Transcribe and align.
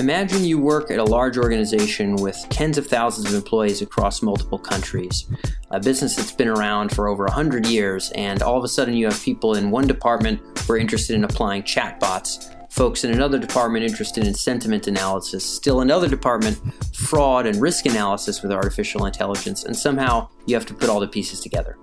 Imagine 0.00 0.42
you 0.42 0.58
work 0.58 0.90
at 0.90 0.98
a 0.98 1.04
large 1.04 1.38
organization 1.38 2.16
with 2.16 2.44
tens 2.50 2.78
of 2.78 2.86
thousands 2.88 3.28
of 3.28 3.34
employees 3.34 3.80
across 3.80 4.22
multiple 4.22 4.58
countries, 4.58 5.26
a 5.70 5.78
business 5.78 6.16
that's 6.16 6.32
been 6.32 6.48
around 6.48 6.92
for 6.92 7.06
over 7.06 7.24
100 7.24 7.64
years, 7.66 8.10
and 8.16 8.42
all 8.42 8.58
of 8.58 8.64
a 8.64 8.68
sudden 8.68 8.94
you 8.94 9.06
have 9.06 9.22
people 9.22 9.54
in 9.54 9.70
one 9.70 9.86
department 9.86 10.40
who 10.58 10.72
are 10.72 10.78
interested 10.78 11.14
in 11.14 11.22
applying 11.22 11.62
chatbots, 11.62 12.52
folks 12.72 13.04
in 13.04 13.12
another 13.12 13.38
department 13.38 13.84
interested 13.84 14.26
in 14.26 14.34
sentiment 14.34 14.88
analysis, 14.88 15.44
still 15.44 15.80
another 15.80 16.08
department, 16.08 16.58
fraud 16.92 17.46
and 17.46 17.62
risk 17.62 17.86
analysis 17.86 18.42
with 18.42 18.50
artificial 18.50 19.06
intelligence, 19.06 19.62
and 19.62 19.76
somehow 19.76 20.28
you 20.46 20.56
have 20.56 20.66
to 20.66 20.74
put 20.74 20.88
all 20.88 20.98
the 20.98 21.06
pieces 21.06 21.38
together 21.38 21.78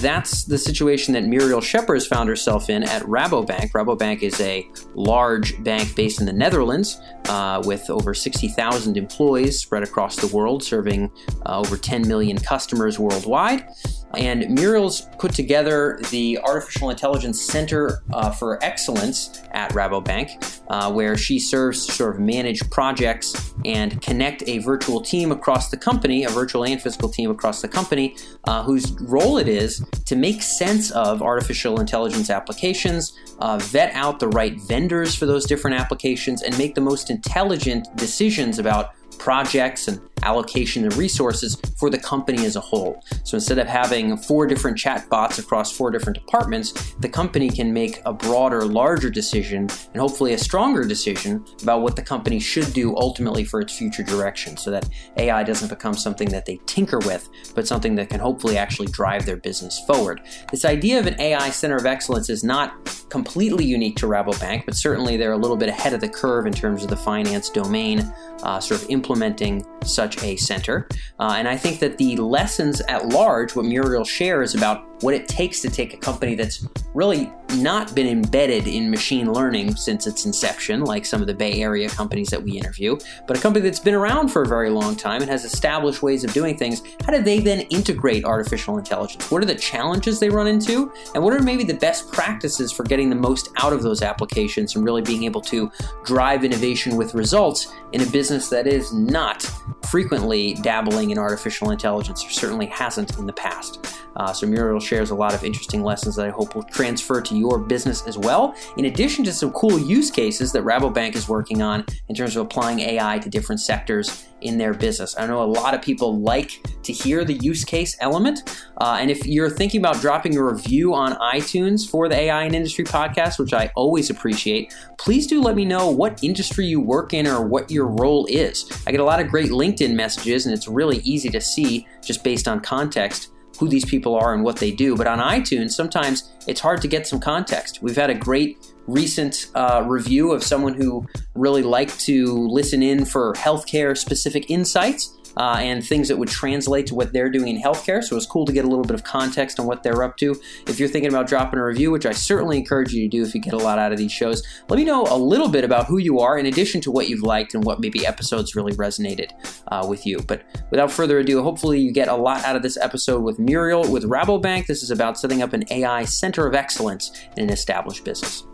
that's 0.00 0.44
the 0.44 0.58
situation 0.58 1.14
that 1.14 1.24
Muriel 1.24 1.60
Scheppers 1.60 2.08
found 2.08 2.28
herself 2.28 2.70
in 2.70 2.82
at 2.82 3.02
Rabobank. 3.02 3.72
Rabobank 3.72 4.22
is 4.22 4.40
a 4.40 4.66
large 4.94 5.62
bank 5.62 5.94
based 5.94 6.20
in 6.20 6.26
the 6.26 6.32
Netherlands 6.32 7.00
uh, 7.26 7.62
with 7.64 7.88
over 7.90 8.14
60,000 8.14 8.96
employees 8.96 9.60
spread 9.60 9.82
across 9.82 10.16
the 10.16 10.34
world, 10.34 10.62
serving 10.62 11.10
uh, 11.46 11.60
over 11.60 11.76
10 11.76 12.06
million 12.08 12.38
customers 12.38 12.98
worldwide. 12.98 13.68
And 14.16 14.50
Muriel's 14.50 15.02
put 15.18 15.32
together 15.32 16.00
the 16.10 16.38
Artificial 16.40 16.90
Intelligence 16.90 17.40
Center 17.40 18.02
uh, 18.12 18.30
for 18.30 18.62
Excellence 18.62 19.42
at 19.52 19.70
Rabobank, 19.72 20.60
uh, 20.68 20.90
where 20.90 21.16
she 21.16 21.38
serves 21.38 21.86
to 21.86 21.92
sort 21.92 22.14
of 22.14 22.20
manage 22.20 22.68
projects 22.70 23.54
and 23.64 24.00
connect 24.02 24.42
a 24.48 24.58
virtual 24.58 25.00
team 25.00 25.30
across 25.30 25.70
the 25.70 25.76
company, 25.76 26.24
a 26.24 26.28
virtual 26.28 26.64
and 26.64 26.80
physical 26.82 27.08
team 27.08 27.30
across 27.30 27.62
the 27.62 27.68
company, 27.68 28.16
uh, 28.44 28.62
whose 28.62 28.92
role 29.02 29.38
it 29.38 29.48
is 29.48 29.84
to 30.06 30.16
make 30.16 30.42
sense 30.42 30.90
of 30.90 31.22
artificial 31.22 31.78
intelligence 31.80 32.30
applications, 32.30 33.16
uh, 33.38 33.58
vet 33.58 33.94
out 33.94 34.18
the 34.18 34.28
right 34.28 34.60
vendors 34.62 35.14
for 35.14 35.26
those 35.26 35.46
different 35.46 35.78
applications, 35.78 36.42
and 36.42 36.56
make 36.58 36.74
the 36.74 36.80
most 36.80 37.10
intelligent 37.10 37.86
decisions 37.96 38.58
about 38.58 38.92
projects 39.18 39.86
and 39.86 40.00
allocation 40.22 40.86
of 40.86 40.98
resources 40.98 41.60
for 41.78 41.90
the 41.90 41.98
company 41.98 42.44
as 42.44 42.56
a 42.56 42.60
whole. 42.60 43.02
So 43.24 43.36
instead 43.36 43.58
of 43.58 43.66
having 43.66 44.16
four 44.16 44.46
different 44.46 44.78
chat 44.78 45.08
bots 45.08 45.38
across 45.38 45.72
four 45.72 45.90
different 45.90 46.18
departments, 46.18 46.94
the 47.00 47.08
company 47.08 47.50
can 47.50 47.72
make 47.72 48.00
a 48.04 48.12
broader, 48.12 48.64
larger 48.64 49.10
decision 49.10 49.68
and 49.92 49.96
hopefully 49.96 50.32
a 50.32 50.38
stronger 50.38 50.84
decision 50.84 51.44
about 51.62 51.82
what 51.82 51.96
the 51.96 52.02
company 52.02 52.38
should 52.40 52.72
do 52.72 52.96
ultimately 52.96 53.44
for 53.44 53.60
its 53.60 53.76
future 53.76 54.02
direction 54.02 54.56
so 54.56 54.70
that 54.70 54.88
AI 55.16 55.42
doesn't 55.42 55.68
become 55.68 55.94
something 55.94 56.28
that 56.30 56.46
they 56.46 56.60
tinker 56.66 56.98
with, 57.00 57.28
but 57.54 57.66
something 57.66 57.94
that 57.96 58.08
can 58.08 58.20
hopefully 58.20 58.56
actually 58.56 58.88
drive 58.88 59.26
their 59.26 59.36
business 59.36 59.80
forward. 59.86 60.20
This 60.50 60.64
idea 60.64 60.98
of 60.98 61.06
an 61.06 61.20
AI 61.20 61.50
center 61.50 61.76
of 61.76 61.86
excellence 61.86 62.30
is 62.30 62.44
not 62.44 62.74
completely 63.10 63.64
unique 63.64 63.96
to 63.96 64.06
Rabobank, 64.06 64.64
but 64.66 64.74
certainly 64.74 65.16
they're 65.16 65.32
a 65.32 65.36
little 65.38 65.56
bit 65.56 65.68
ahead 65.68 65.92
of 65.92 66.00
the 66.00 66.08
curve 66.08 66.46
in 66.46 66.52
terms 66.52 66.82
of 66.82 66.90
the 66.90 66.96
finance 66.96 67.50
domain, 67.50 68.00
uh, 68.42 68.60
sort 68.60 68.82
of 68.82 68.88
implementing 68.90 69.64
such 69.84 70.09
such 70.10 70.22
a 70.24 70.36
center. 70.36 70.88
Uh, 71.18 71.34
and 71.36 71.48
I 71.48 71.56
think 71.56 71.80
that 71.80 71.98
the 71.98 72.16
lessons 72.16 72.80
at 72.82 73.08
large, 73.08 73.54
what 73.54 73.64
Muriel 73.64 74.04
shares 74.04 74.54
about 74.54 74.86
what 75.00 75.14
it 75.14 75.28
takes 75.28 75.60
to 75.60 75.70
take 75.70 75.94
a 75.94 75.96
company 75.96 76.34
that's 76.34 76.66
really 76.94 77.32
not 77.56 77.94
been 77.94 78.06
embedded 78.06 78.66
in 78.68 78.90
machine 78.90 79.32
learning 79.32 79.74
since 79.74 80.06
its 80.06 80.24
inception, 80.24 80.84
like 80.84 81.04
some 81.04 81.20
of 81.20 81.26
the 81.26 81.34
Bay 81.34 81.60
Area 81.60 81.88
companies 81.88 82.28
that 82.28 82.42
we 82.42 82.52
interview, 82.52 82.96
but 83.26 83.36
a 83.36 83.40
company 83.40 83.64
that's 83.64 83.80
been 83.80 83.94
around 83.94 84.28
for 84.28 84.42
a 84.42 84.46
very 84.46 84.70
long 84.70 84.94
time 84.94 85.20
and 85.20 85.30
has 85.30 85.44
established 85.44 86.02
ways 86.02 86.22
of 86.22 86.32
doing 86.32 86.56
things. 86.56 86.82
How 87.04 87.12
do 87.12 87.22
they 87.22 87.40
then 87.40 87.60
integrate 87.62 88.24
artificial 88.24 88.78
intelligence? 88.78 89.30
What 89.30 89.42
are 89.42 89.46
the 89.46 89.54
challenges 89.54 90.20
they 90.20 90.28
run 90.28 90.46
into? 90.46 90.92
And 91.14 91.24
what 91.24 91.32
are 91.32 91.42
maybe 91.42 91.64
the 91.64 91.74
best 91.74 92.12
practices 92.12 92.70
for 92.70 92.84
getting 92.84 93.10
the 93.10 93.16
most 93.16 93.50
out 93.56 93.72
of 93.72 93.82
those 93.82 94.02
applications 94.02 94.76
and 94.76 94.84
really 94.84 95.02
being 95.02 95.24
able 95.24 95.40
to 95.42 95.70
drive 96.04 96.44
innovation 96.44 96.96
with 96.96 97.14
results 97.14 97.72
in 97.92 98.00
a 98.00 98.06
business 98.06 98.48
that 98.50 98.66
is 98.66 98.92
not 98.92 99.42
frequently 99.90 100.54
dabbling 100.54 101.10
in 101.10 101.18
artificial 101.18 101.70
intelligence, 101.70 102.24
or 102.24 102.30
certainly 102.30 102.66
hasn't 102.66 103.18
in 103.18 103.26
the 103.26 103.32
past? 103.32 103.84
Uh, 104.16 104.32
so 104.32 104.46
Muriel 104.46 104.80
shares 104.90 105.10
a 105.10 105.14
lot 105.14 105.32
of 105.32 105.44
interesting 105.44 105.84
lessons 105.84 106.16
that 106.16 106.26
I 106.26 106.30
hope 106.30 106.56
will 106.56 106.64
transfer 106.64 107.20
to 107.20 107.36
your 107.36 107.60
business 107.60 108.04
as 108.08 108.18
well, 108.18 108.56
in 108.76 108.86
addition 108.86 109.24
to 109.24 109.32
some 109.32 109.52
cool 109.52 109.78
use 109.78 110.10
cases 110.10 110.50
that 110.50 110.64
Rabobank 110.64 111.14
is 111.14 111.28
working 111.28 111.62
on 111.62 111.84
in 112.08 112.16
terms 112.16 112.34
of 112.34 112.44
applying 112.44 112.80
AI 112.80 113.20
to 113.20 113.30
different 113.30 113.60
sectors 113.60 114.26
in 114.40 114.58
their 114.58 114.74
business. 114.74 115.14
I 115.16 115.26
know 115.26 115.42
a 115.42 115.44
lot 115.44 115.74
of 115.74 115.82
people 115.82 116.18
like 116.20 116.50
to 116.82 116.92
hear 116.92 117.24
the 117.24 117.34
use 117.34 117.62
case 117.62 117.96
element. 118.00 118.64
Uh, 118.78 118.96
and 118.98 119.10
if 119.10 119.26
you're 119.26 119.50
thinking 119.50 119.80
about 119.80 120.00
dropping 120.00 120.36
a 120.36 120.42
review 120.42 120.92
on 120.94 121.12
iTunes 121.16 121.88
for 121.88 122.08
the 122.08 122.16
AI 122.16 122.44
and 122.44 122.54
Industry 122.54 122.84
podcast, 122.84 123.38
which 123.38 123.52
I 123.52 123.70
always 123.76 124.10
appreciate, 124.10 124.74
please 124.98 125.26
do 125.28 125.40
let 125.40 125.54
me 125.54 125.64
know 125.64 125.88
what 125.90 126.24
industry 126.24 126.66
you 126.66 126.80
work 126.80 127.12
in 127.12 127.28
or 127.28 127.46
what 127.46 127.70
your 127.70 127.86
role 127.86 128.26
is. 128.26 128.68
I 128.86 128.90
get 128.90 129.00
a 129.00 129.04
lot 129.04 129.20
of 129.20 129.28
great 129.28 129.50
LinkedIn 129.50 129.94
messages, 129.94 130.46
and 130.46 130.54
it's 130.54 130.66
really 130.66 130.98
easy 130.98 131.28
to 131.28 131.40
see 131.40 131.86
just 132.02 132.24
based 132.24 132.48
on 132.48 132.60
context 132.60 133.30
who 133.58 133.68
these 133.68 133.84
people 133.84 134.14
are 134.14 134.32
and 134.34 134.42
what 134.42 134.56
they 134.56 134.70
do. 134.70 134.96
But 134.96 135.06
on 135.06 135.18
iTunes, 135.18 135.72
sometimes 135.72 136.32
it's 136.46 136.60
hard 136.60 136.80
to 136.82 136.88
get 136.88 137.06
some 137.06 137.20
context. 137.20 137.82
We've 137.82 137.96
had 137.96 138.10
a 138.10 138.14
great 138.14 138.56
recent 138.86 139.50
uh, 139.54 139.84
review 139.86 140.32
of 140.32 140.42
someone 140.42 140.74
who 140.74 141.06
really 141.34 141.62
liked 141.62 142.00
to 142.00 142.26
listen 142.48 142.82
in 142.82 143.04
for 143.04 143.34
healthcare 143.34 143.96
specific 143.96 144.50
insights 144.50 145.16
uh, 145.36 145.56
and 145.58 145.86
things 145.86 146.08
that 146.08 146.16
would 146.16 146.28
translate 146.28 146.86
to 146.86 146.94
what 146.94 147.12
they're 147.12 147.30
doing 147.30 147.56
in 147.56 147.62
healthcare. 147.62 148.02
So 148.02 148.14
it 148.14 148.18
was 148.18 148.26
cool 148.26 148.46
to 148.46 148.52
get 148.52 148.64
a 148.64 148.68
little 148.68 148.84
bit 148.84 148.94
of 148.94 149.04
context 149.04 149.60
on 149.60 149.66
what 149.66 149.82
they're 149.82 150.02
up 150.02 150.16
to. 150.18 150.34
If 150.66 150.78
you're 150.78 150.88
thinking 150.88 151.10
about 151.10 151.26
dropping 151.26 151.58
a 151.58 151.64
review, 151.64 151.90
which 151.90 152.06
I 152.06 152.12
certainly 152.12 152.58
encourage 152.58 152.92
you 152.92 153.02
to 153.02 153.08
do 153.08 153.22
if 153.22 153.34
you 153.34 153.40
get 153.40 153.54
a 153.54 153.58
lot 153.58 153.78
out 153.78 153.92
of 153.92 153.98
these 153.98 154.12
shows, 154.12 154.42
let 154.68 154.76
me 154.76 154.84
know 154.84 155.06
a 155.08 155.16
little 155.16 155.48
bit 155.48 155.64
about 155.64 155.86
who 155.86 155.98
you 155.98 156.20
are 156.20 156.38
in 156.38 156.46
addition 156.46 156.80
to 156.82 156.90
what 156.90 157.08
you've 157.08 157.22
liked 157.22 157.54
and 157.54 157.64
what 157.64 157.80
maybe 157.80 158.06
episodes 158.06 158.54
really 158.54 158.72
resonated 158.72 159.30
uh, 159.68 159.86
with 159.88 160.06
you. 160.06 160.20
But 160.26 160.42
without 160.70 160.90
further 160.90 161.18
ado, 161.18 161.42
hopefully 161.42 161.80
you 161.80 161.92
get 161.92 162.08
a 162.08 162.16
lot 162.16 162.44
out 162.44 162.56
of 162.56 162.62
this 162.62 162.76
episode 162.76 163.22
with 163.22 163.38
Muriel 163.38 163.90
with 163.90 164.04
Rabobank. 164.04 164.66
This 164.66 164.82
is 164.82 164.90
about 164.90 165.18
setting 165.18 165.42
up 165.42 165.52
an 165.52 165.64
AI 165.70 166.04
center 166.04 166.46
of 166.46 166.54
excellence 166.54 167.12
in 167.36 167.44
an 167.44 167.50
established 167.50 168.04
business. 168.04 168.44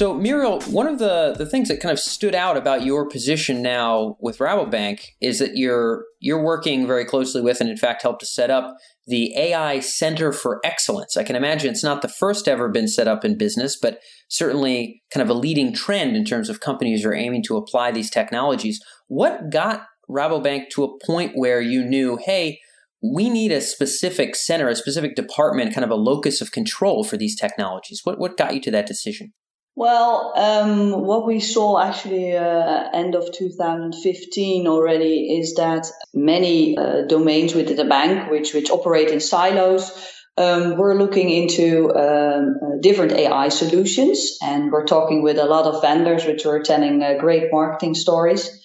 So, 0.00 0.14
Muriel, 0.14 0.62
one 0.62 0.86
of 0.86 0.98
the, 0.98 1.34
the 1.36 1.44
things 1.44 1.68
that 1.68 1.80
kind 1.80 1.92
of 1.92 2.00
stood 2.00 2.34
out 2.34 2.56
about 2.56 2.86
your 2.86 3.06
position 3.06 3.60
now 3.60 4.16
with 4.18 4.38
Rabobank 4.38 5.02
is 5.20 5.40
that 5.40 5.58
you're 5.58 6.06
you're 6.20 6.42
working 6.42 6.86
very 6.86 7.04
closely 7.04 7.42
with, 7.42 7.60
and 7.60 7.68
in 7.68 7.76
fact, 7.76 8.00
helped 8.00 8.20
to 8.20 8.26
set 8.26 8.50
up 8.50 8.74
the 9.06 9.36
AI 9.36 9.80
Center 9.80 10.32
for 10.32 10.58
Excellence. 10.64 11.18
I 11.18 11.22
can 11.22 11.36
imagine 11.36 11.70
it's 11.70 11.84
not 11.84 12.00
the 12.00 12.08
first 12.08 12.48
ever 12.48 12.70
been 12.70 12.88
set 12.88 13.08
up 13.08 13.26
in 13.26 13.36
business, 13.36 13.76
but 13.76 14.00
certainly 14.30 15.02
kind 15.12 15.20
of 15.22 15.28
a 15.28 15.38
leading 15.38 15.74
trend 15.74 16.16
in 16.16 16.24
terms 16.24 16.48
of 16.48 16.60
companies 16.60 17.04
are 17.04 17.12
aiming 17.12 17.42
to 17.48 17.58
apply 17.58 17.90
these 17.90 18.08
technologies. 18.08 18.80
What 19.08 19.50
got 19.50 19.82
Rabobank 20.08 20.70
to 20.70 20.84
a 20.84 20.98
point 21.04 21.32
where 21.34 21.60
you 21.60 21.84
knew, 21.84 22.18
hey, 22.24 22.58
we 23.02 23.28
need 23.28 23.52
a 23.52 23.60
specific 23.60 24.34
center, 24.34 24.70
a 24.70 24.76
specific 24.76 25.14
department, 25.14 25.74
kind 25.74 25.84
of 25.84 25.90
a 25.90 25.94
locus 25.94 26.40
of 26.40 26.52
control 26.52 27.04
for 27.04 27.18
these 27.18 27.38
technologies. 27.38 28.00
What 28.04 28.18
what 28.18 28.38
got 28.38 28.54
you 28.54 28.62
to 28.62 28.70
that 28.70 28.86
decision? 28.86 29.34
Well, 29.80 30.34
um, 30.36 30.90
what 31.06 31.26
we 31.26 31.40
saw 31.40 31.80
actually 31.80 32.36
uh, 32.36 32.90
end 32.92 33.14
of 33.14 33.32
2015 33.32 34.66
already 34.66 35.38
is 35.38 35.54
that 35.54 35.86
many 36.12 36.76
uh, 36.76 37.06
domains 37.06 37.54
within 37.54 37.78
the 37.78 37.86
bank, 37.86 38.30
which 38.30 38.52
which 38.52 38.70
operate 38.70 39.08
in 39.08 39.20
silos, 39.20 39.90
um, 40.36 40.76
we're 40.76 40.98
looking 40.98 41.30
into 41.30 41.96
um, 41.96 42.56
uh, 42.62 42.76
different 42.82 43.12
AI 43.12 43.48
solutions, 43.48 44.36
and 44.42 44.70
we're 44.70 44.84
talking 44.84 45.22
with 45.22 45.38
a 45.38 45.46
lot 45.46 45.64
of 45.64 45.80
vendors, 45.80 46.26
which 46.26 46.44
are 46.44 46.62
telling 46.62 47.02
uh, 47.02 47.14
great 47.18 47.50
marketing 47.50 47.94
stories. 47.94 48.62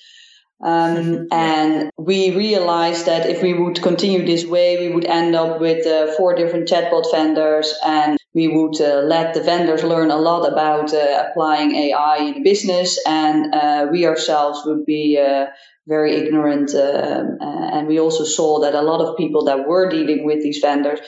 Um, 0.61 1.27
and 1.31 1.91
we 1.97 2.35
realized 2.35 3.05
that 3.05 3.29
if 3.29 3.41
we 3.41 3.53
would 3.53 3.81
continue 3.81 4.25
this 4.25 4.45
way, 4.45 4.85
we 4.85 4.93
would 4.93 5.05
end 5.05 5.33
up 5.33 5.61
with 5.61 5.87
uh, 5.87 6.11
four 6.17 6.35
different 6.35 6.67
chatbot 6.67 7.09
vendors 7.09 7.73
and 7.85 8.17
we 8.35 8.49
would 8.49 8.79
uh, 8.81 8.99
let 8.99 9.33
the 9.33 9.41
vendors 9.41 9.83
learn 9.83 10.11
a 10.11 10.17
lot 10.17 10.51
about 10.51 10.93
uh, 10.93 11.23
applying 11.25 11.73
AI 11.73 12.17
in 12.17 12.43
business, 12.43 12.99
and 13.07 13.55
uh, 13.55 13.87
we 13.89 14.05
ourselves 14.05 14.61
would 14.65 14.85
be 14.85 15.17
uh, 15.17 15.45
very 15.87 16.15
ignorant. 16.15 16.75
Um, 16.75 17.37
uh, 17.39 17.69
and 17.73 17.87
we 17.87 17.97
also 17.97 18.25
saw 18.25 18.59
that 18.59 18.75
a 18.75 18.81
lot 18.81 18.99
of 18.99 19.15
people 19.15 19.45
that 19.45 19.65
were 19.65 19.89
dealing 19.89 20.25
with 20.25 20.43
these 20.43 20.59
vendors 20.59 20.99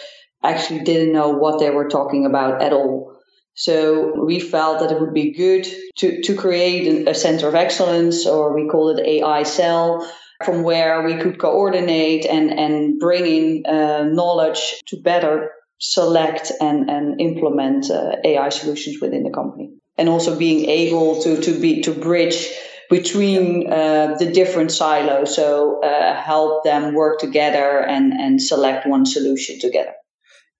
actually 0.41 0.83
didn't 0.83 1.11
know 1.11 1.29
what 1.31 1.59
they 1.59 1.69
were 1.69 1.89
talking 1.89 2.25
about 2.25 2.61
at 2.61 2.71
all. 2.71 3.13
So 3.55 4.23
we 4.23 4.39
felt 4.39 4.79
that 4.79 4.91
it 4.91 5.01
would 5.01 5.13
be 5.13 5.33
good 5.33 5.67
to, 5.97 6.21
to 6.21 6.35
create 6.35 7.07
a 7.07 7.13
center 7.13 7.49
of 7.49 7.55
excellence, 7.55 8.25
or 8.25 8.53
we 8.53 8.69
call 8.69 8.89
it 8.89 9.05
AI 9.05 9.43
cell, 9.43 10.09
from 10.45 10.63
where 10.63 11.03
we 11.03 11.17
could 11.17 11.39
coordinate 11.39 12.25
and, 12.25 12.51
and 12.51 12.99
bring 12.99 13.25
in 13.25 13.65
uh, 13.65 14.03
knowledge 14.03 14.81
to 14.85 15.01
better 15.01 15.51
select 15.79 16.51
and, 16.59 16.89
and 16.89 17.21
implement 17.21 17.89
uh, 17.89 18.15
AI 18.23 18.49
solutions 18.49 18.97
within 19.01 19.23
the 19.23 19.31
company. 19.31 19.73
And 19.97 20.09
also 20.09 20.37
being 20.37 20.69
able 20.69 21.21
to, 21.23 21.41
to 21.41 21.59
be 21.59 21.81
to 21.81 21.91
bridge 21.91 22.47
between 22.89 23.71
uh, 23.71 24.15
the 24.17 24.31
different 24.31 24.71
silos, 24.71 25.35
so 25.35 25.81
uh, 25.83 26.15
help 26.21 26.63
them 26.63 26.93
work 26.93 27.19
together 27.19 27.81
and, 27.81 28.13
and 28.13 28.41
select 28.41 28.87
one 28.87 29.05
solution 29.05 29.59
together. 29.59 29.93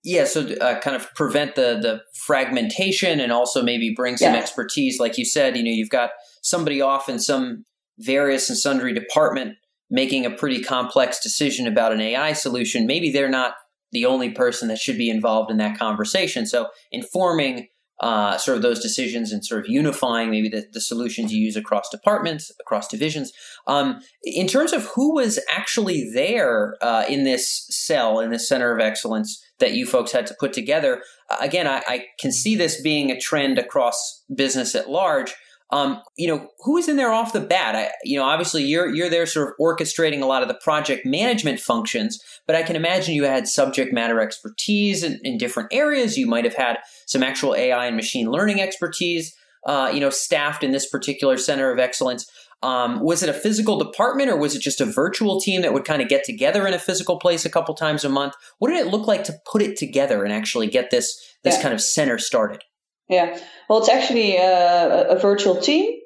Yeah, 0.04 0.26
so 0.26 0.42
uh, 0.42 0.80
kind 0.80 0.96
of 0.96 1.14
prevent 1.16 1.56
the 1.56 1.80
the 1.82 2.02
fragmentation 2.26 3.20
and 3.20 3.32
also 3.32 3.62
maybe 3.62 3.94
bring 3.96 4.18
some 4.18 4.34
yeah. 4.34 4.40
expertise. 4.40 5.00
Like 5.00 5.18
you 5.18 5.26
said, 5.26 5.58
you 5.58 5.64
know, 5.64 5.72
you've 5.72 5.90
got 5.90 6.12
somebody 6.42 6.82
off 6.82 7.10
in 7.10 7.20
some 7.20 7.66
various 8.00 8.50
and 8.50 8.58
sundry 8.58 8.94
department 8.94 9.56
making 9.90 10.26
a 10.26 10.32
pretty 10.32 10.62
complex 10.62 11.22
decision 11.22 11.68
about 11.68 11.92
an 11.92 12.02
AI 12.02 12.34
solution. 12.34 12.86
Maybe 12.86 13.12
they're 13.12 13.30
not 13.30 13.54
the 13.92 14.06
only 14.06 14.32
person 14.32 14.68
that 14.68 14.78
should 14.78 14.98
be 14.98 15.10
involved 15.10 15.52
in 15.52 15.58
that 15.58 15.78
conversation. 15.78 16.46
So 16.46 16.68
informing 16.92 17.68
uh, 18.00 18.38
sort 18.38 18.56
of 18.56 18.62
those 18.62 18.80
decisions 18.80 19.32
and 19.32 19.44
sort 19.44 19.62
of 19.62 19.70
unifying 19.70 20.30
maybe 20.30 20.50
the, 20.50 20.66
the 20.72 20.82
solutions 20.82 21.34
you 21.34 21.44
use 21.44 21.56
across 21.56 21.90
departments, 21.90 22.52
across 22.62 22.88
divisions. 22.88 23.32
Um, 23.66 24.02
in 24.24 24.48
terms 24.48 24.72
of 24.72 24.86
who 24.96 25.16
was 25.16 25.40
actually 25.50 26.10
there 26.14 26.76
uh, 26.82 27.06
in 27.10 27.24
this 27.24 27.66
cell, 27.72 28.20
in 28.20 28.30
this 28.30 28.48
center 28.48 28.72
of 28.72 28.80
excellence 28.80 29.44
that 29.60 29.74
you 29.74 29.88
folks 29.88 30.12
had 30.12 30.28
to 30.28 30.36
put 30.40 30.54
together, 30.54 31.02
again, 31.42 31.68
I, 31.68 31.82
I, 31.88 32.06
can 32.20 32.32
see 32.32 32.56
this 32.56 32.80
being 32.80 33.10
a 33.10 33.20
trend 33.20 33.58
across 33.58 34.24
business 34.34 34.76
at 34.76 34.90
large. 34.90 35.34
Um, 35.70 36.02
you 36.18 36.28
know, 36.28 36.50
who 36.60 36.78
is 36.78 36.88
in 36.88 36.96
there 36.96 37.12
off 37.12 37.34
the 37.34 37.42
bat? 37.42 37.76
I, 37.76 37.90
you 38.04 38.18
know, 38.18 38.24
obviously 38.24 38.64
you're 38.64 38.94
you're 38.94 39.10
there 39.10 39.26
sort 39.26 39.50
of 39.50 39.56
orchestrating 39.60 40.22
a 40.22 40.26
lot 40.26 40.42
of 40.42 40.48
the 40.48 40.54
project 40.54 41.06
management 41.06 41.60
functions, 41.60 42.24
but 42.46 42.56
I 42.56 42.64
can 42.64 42.78
imagine 42.78 43.16
you 43.16 43.26
had 43.26 43.48
subject 43.48 43.94
matter 43.94 44.22
expertise 44.22 45.04
in, 45.04 45.20
in 45.24 45.38
different 45.38 45.70
areas. 45.74 46.18
You 46.18 46.26
might 46.26 46.46
have 46.46 46.56
had 46.56 46.78
some 47.06 47.22
actual 47.22 47.54
AI 47.54 47.88
and 47.88 47.98
machine 47.98 48.32
learning 48.32 48.62
expertise, 48.62 49.36
uh, 49.66 49.92
you 49.94 50.00
know, 50.00 50.10
staffed 50.10 50.64
in 50.64 50.72
this 50.72 50.90
particular 50.90 51.38
center 51.38 51.70
of 51.70 51.80
excellence. 51.80 52.26
Um, 52.64 53.02
was 53.02 53.22
it 53.22 53.30
a 53.30 53.34
physical 53.34 53.78
department 53.78 54.30
or 54.32 54.38
was 54.38 54.56
it 54.56 54.62
just 54.62 54.82
a 54.82 54.86
virtual 54.86 55.40
team 55.40 55.62
that 55.62 55.74
would 55.74 55.86
kind 55.86 56.02
of 56.02 56.08
get 56.08 56.24
together 56.24 56.66
in 56.66 56.74
a 56.74 56.80
physical 56.80 57.20
place 57.20 57.46
a 57.46 57.52
couple 57.52 57.76
times 57.76 58.04
a 58.04 58.10
month? 58.10 58.34
What 58.58 58.70
did 58.70 58.80
it 58.80 58.90
look 58.90 59.06
like 59.06 59.26
to 59.26 59.36
put 59.52 59.62
it 59.62 59.78
together 59.78 60.24
and 60.24 60.34
actually 60.34 60.68
get 60.68 60.90
this 60.90 61.36
this 61.44 61.58
yeah. 61.58 61.62
kind 61.62 61.74
of 61.74 61.82
center 61.82 62.18
started? 62.18 62.64
Yeah, 63.10 63.40
well, 63.70 63.80
it's 63.80 63.90
actually 63.90 64.36
a, 64.38 65.10
a 65.10 65.20
virtual 65.20 65.56
team. 65.62 66.00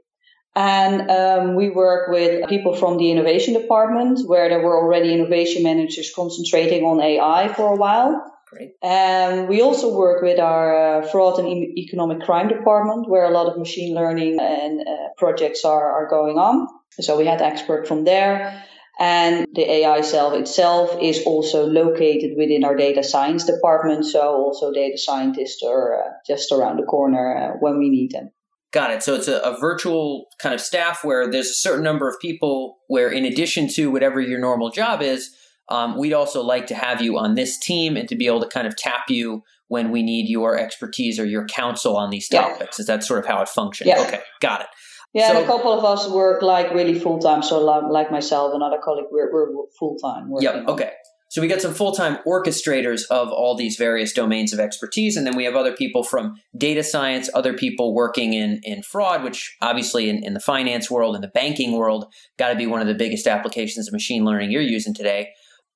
And 0.53 1.09
um, 1.09 1.55
we 1.55 1.69
work 1.69 2.11
with 2.11 2.49
people 2.49 2.75
from 2.75 2.97
the 2.97 3.09
innovation 3.09 3.53
department, 3.53 4.19
where 4.27 4.49
there 4.49 4.59
were 4.59 4.77
already 4.77 5.13
innovation 5.13 5.63
managers 5.63 6.11
concentrating 6.13 6.83
on 6.83 6.99
AI 6.99 7.47
for 7.53 7.73
a 7.73 7.75
while. 7.77 8.21
Great. 8.49 8.73
And 8.83 9.47
we 9.47 9.61
also 9.61 9.95
work 9.95 10.21
with 10.21 10.39
our 10.39 11.03
uh, 11.03 11.07
fraud 11.07 11.39
and 11.39 11.47
e- 11.47 11.73
economic 11.77 12.23
crime 12.23 12.49
department, 12.49 13.07
where 13.07 13.23
a 13.23 13.29
lot 13.29 13.47
of 13.47 13.57
machine 13.57 13.95
learning 13.95 14.39
and 14.41 14.81
uh, 14.81 15.07
projects 15.17 15.63
are, 15.63 15.89
are 15.89 16.09
going 16.09 16.37
on. 16.37 16.67
So 16.99 17.17
we 17.17 17.25
had 17.25 17.41
expert 17.41 17.87
from 17.87 18.03
there. 18.03 18.61
And 19.01 19.47
the 19.53 19.67
AI 19.67 20.01
cell 20.01 20.35
itself 20.35 20.95
is 21.01 21.23
also 21.25 21.65
located 21.65 22.37
within 22.37 22.63
our 22.63 22.75
data 22.75 23.03
science 23.03 23.45
department. 23.45 24.05
So 24.05 24.21
also 24.21 24.71
data 24.71 24.95
scientists 24.95 25.63
are 25.63 25.95
uh, 25.95 26.09
just 26.27 26.51
around 26.51 26.77
the 26.77 26.83
corner 26.83 27.35
uh, 27.35 27.57
when 27.59 27.79
we 27.79 27.89
need 27.89 28.11
them. 28.11 28.29
Got 28.71 28.91
it. 28.91 29.01
So 29.01 29.15
it's 29.15 29.27
a, 29.27 29.39
a, 29.39 29.59
virtual 29.59 30.27
kind 30.39 30.53
of 30.53 30.61
staff 30.61 31.03
where 31.03 31.29
there's 31.29 31.49
a 31.49 31.55
certain 31.55 31.83
number 31.83 32.07
of 32.07 32.19
people 32.21 32.77
where, 32.89 33.09
in 33.09 33.25
addition 33.25 33.67
to 33.69 33.89
whatever 33.89 34.21
your 34.21 34.39
normal 34.39 34.69
job 34.69 35.01
is, 35.01 35.31
um, 35.69 35.97
we'd 35.97 36.13
also 36.13 36.43
like 36.43 36.67
to 36.67 36.75
have 36.75 37.01
you 37.01 37.17
on 37.17 37.33
this 37.33 37.57
team 37.57 37.97
and 37.97 38.07
to 38.07 38.15
be 38.15 38.27
able 38.27 38.41
to 38.41 38.47
kind 38.47 38.67
of 38.67 38.77
tap 38.77 39.09
you 39.09 39.43
when 39.67 39.89
we 39.89 40.03
need 40.03 40.29
your 40.29 40.59
expertise 40.59 41.19
or 41.19 41.25
your 41.25 41.47
counsel 41.47 41.97
on 41.97 42.11
these 42.11 42.29
topics. 42.29 42.77
Yeah. 42.77 42.83
Is 42.83 42.85
that 42.85 43.03
sort 43.03 43.19
of 43.19 43.25
how 43.25 43.41
it 43.41 43.49
functions? 43.49 43.87
Yeah. 43.87 44.01
Okay, 44.01 44.21
got 44.41 44.61
it. 44.61 44.67
Yeah, 45.13 45.27
so, 45.27 45.35
and 45.37 45.43
a 45.43 45.47
couple 45.47 45.77
of 45.77 45.83
us 45.83 46.09
work 46.09 46.41
like 46.41 46.73
really 46.73 46.97
full 46.97 47.19
time. 47.19 47.43
So 47.43 47.59
like, 47.63 47.83
like 47.89 48.11
myself, 48.11 48.53
another 48.53 48.77
colleague, 48.81 49.05
we're, 49.11 49.31
we're 49.31 49.65
full 49.77 49.97
time. 49.97 50.31
Yep. 50.39 50.67
Okay. 50.69 50.91
So 51.31 51.41
we 51.41 51.47
got 51.47 51.61
some 51.61 51.73
full 51.73 51.93
time 51.93 52.17
orchestrators 52.27 53.03
of 53.09 53.29
all 53.29 53.55
these 53.55 53.77
various 53.77 54.11
domains 54.11 54.51
of 54.51 54.59
expertise, 54.59 55.15
and 55.15 55.25
then 55.25 55.37
we 55.37 55.45
have 55.45 55.55
other 55.55 55.73
people 55.73 56.03
from 56.03 56.35
data 56.57 56.83
science, 56.83 57.29
other 57.33 57.53
people 57.53 57.95
working 57.95 58.33
in 58.33 58.59
in 58.63 58.83
fraud, 58.83 59.23
which 59.23 59.55
obviously 59.61 60.09
in, 60.09 60.25
in 60.25 60.33
the 60.33 60.41
finance 60.41 60.91
world, 60.91 61.15
in 61.15 61.21
the 61.21 61.29
banking 61.29 61.71
world, 61.71 62.05
got 62.37 62.49
to 62.49 62.55
be 62.55 62.67
one 62.67 62.81
of 62.81 62.87
the 62.87 62.93
biggest 62.93 63.27
applications 63.27 63.87
of 63.87 63.93
machine 63.93 64.25
learning 64.25 64.51
you're 64.51 64.61
using 64.61 64.93
today, 64.93 65.29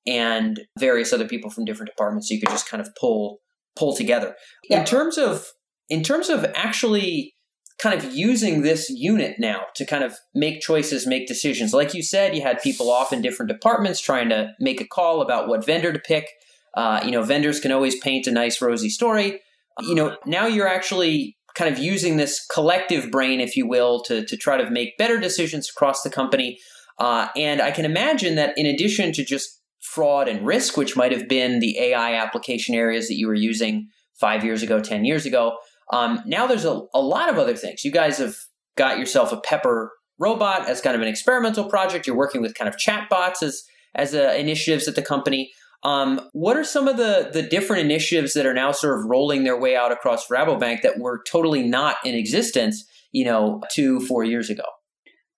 and 0.06 0.60
various 0.78 1.10
other 1.14 1.26
people 1.26 1.48
from 1.48 1.64
different 1.64 1.90
departments. 1.90 2.28
So 2.28 2.34
you 2.34 2.40
could 2.40 2.50
just 2.50 2.68
kind 2.68 2.82
of 2.82 2.90
pull 3.00 3.40
pull 3.76 3.96
together. 3.96 4.34
Yeah. 4.68 4.80
In 4.80 4.84
terms 4.84 5.16
of 5.16 5.46
in 5.88 6.02
terms 6.02 6.28
of 6.28 6.44
actually 6.54 7.35
kind 7.78 7.98
of 7.98 8.14
using 8.14 8.62
this 8.62 8.88
unit 8.88 9.36
now 9.38 9.62
to 9.74 9.84
kind 9.84 10.02
of 10.02 10.16
make 10.34 10.60
choices, 10.60 11.06
make 11.06 11.26
decisions. 11.26 11.74
Like 11.74 11.92
you 11.92 12.02
said, 12.02 12.34
you 12.34 12.42
had 12.42 12.62
people 12.62 12.90
off 12.90 13.12
in 13.12 13.20
different 13.20 13.50
departments 13.50 14.00
trying 14.00 14.30
to 14.30 14.52
make 14.58 14.80
a 14.80 14.86
call 14.86 15.20
about 15.20 15.48
what 15.48 15.64
vendor 15.64 15.92
to 15.92 15.98
pick. 15.98 16.26
Uh, 16.74 17.00
you 17.04 17.10
know, 17.10 17.22
vendors 17.22 17.60
can 17.60 17.72
always 17.72 17.98
paint 18.00 18.26
a 18.26 18.30
nice 18.30 18.60
rosy 18.62 18.88
story. 18.88 19.40
You 19.80 19.94
know, 19.94 20.16
now 20.24 20.46
you're 20.46 20.68
actually 20.68 21.36
kind 21.54 21.72
of 21.72 21.78
using 21.78 22.16
this 22.16 22.44
collective 22.46 23.10
brain, 23.10 23.40
if 23.40 23.56
you 23.56 23.66
will, 23.66 24.02
to 24.04 24.24
to 24.24 24.36
try 24.36 24.56
to 24.56 24.70
make 24.70 24.96
better 24.96 25.18
decisions 25.18 25.68
across 25.68 26.02
the 26.02 26.10
company. 26.10 26.58
Uh, 26.98 27.28
and 27.36 27.60
I 27.60 27.70
can 27.72 27.84
imagine 27.84 28.36
that 28.36 28.56
in 28.56 28.64
addition 28.64 29.12
to 29.12 29.24
just 29.24 29.60
fraud 29.80 30.28
and 30.28 30.46
risk, 30.46 30.76
which 30.76 30.96
might 30.96 31.12
have 31.12 31.28
been 31.28 31.60
the 31.60 31.78
AI 31.78 32.14
application 32.14 32.74
areas 32.74 33.08
that 33.08 33.16
you 33.16 33.26
were 33.26 33.34
using 33.34 33.88
five 34.14 34.44
years 34.44 34.62
ago, 34.62 34.80
ten 34.80 35.04
years 35.04 35.26
ago, 35.26 35.58
um, 35.92 36.22
now 36.26 36.46
there's 36.46 36.64
a, 36.64 36.82
a 36.94 37.00
lot 37.00 37.28
of 37.30 37.38
other 37.38 37.56
things. 37.56 37.84
You 37.84 37.92
guys 37.92 38.18
have 38.18 38.34
got 38.76 38.98
yourself 38.98 39.32
a 39.32 39.40
Pepper 39.40 39.92
robot 40.18 40.68
as 40.68 40.80
kind 40.80 40.96
of 40.96 41.02
an 41.02 41.08
experimental 41.08 41.64
project. 41.64 42.06
You're 42.06 42.16
working 42.16 42.42
with 42.42 42.54
kind 42.54 42.68
of 42.68 42.76
chatbots 42.76 43.42
as 43.42 43.62
as 43.94 44.14
uh, 44.14 44.34
initiatives 44.36 44.88
at 44.88 44.94
the 44.94 45.02
company. 45.02 45.52
Um, 45.82 46.20
what 46.32 46.56
are 46.56 46.64
some 46.64 46.88
of 46.88 46.96
the 46.96 47.30
the 47.32 47.42
different 47.42 47.84
initiatives 47.84 48.32
that 48.34 48.46
are 48.46 48.54
now 48.54 48.72
sort 48.72 48.98
of 48.98 49.06
rolling 49.06 49.44
their 49.44 49.58
way 49.58 49.76
out 49.76 49.92
across 49.92 50.28
Rabobank 50.28 50.82
that 50.82 50.98
were 50.98 51.22
totally 51.28 51.62
not 51.62 51.96
in 52.04 52.14
existence, 52.14 52.84
you 53.12 53.24
know, 53.24 53.62
two 53.72 54.00
four 54.00 54.24
years 54.24 54.50
ago? 54.50 54.64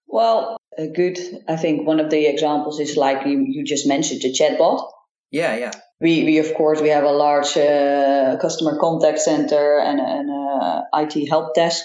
Well, 0.06 0.56
a 0.79 0.87
good. 0.87 1.19
I 1.49 1.56
think 1.56 1.87
one 1.87 2.00
of 2.00 2.11
the 2.11 2.27
examples 2.27 2.81
is 2.81 2.97
like 2.97 3.27
you, 3.27 3.45
you 3.47 3.65
just 3.65 3.87
mentioned 3.87 4.23
the 4.23 4.33
chatbot. 4.33 4.91
Yeah, 5.31 5.57
yeah. 5.57 5.73
We, 6.01 6.25
we 6.25 6.39
of 6.39 6.55
course 6.55 6.81
we 6.81 6.89
have 6.91 7.05
a 7.05 7.11
large 7.11 7.57
uh, 7.57 8.37
customer 8.41 8.79
contact 8.79 9.19
center 9.19 9.79
and 9.79 10.01
an 10.01 10.31
uh, 10.31 10.83
IT 10.95 11.29
help 11.29 11.55
desk, 11.55 11.85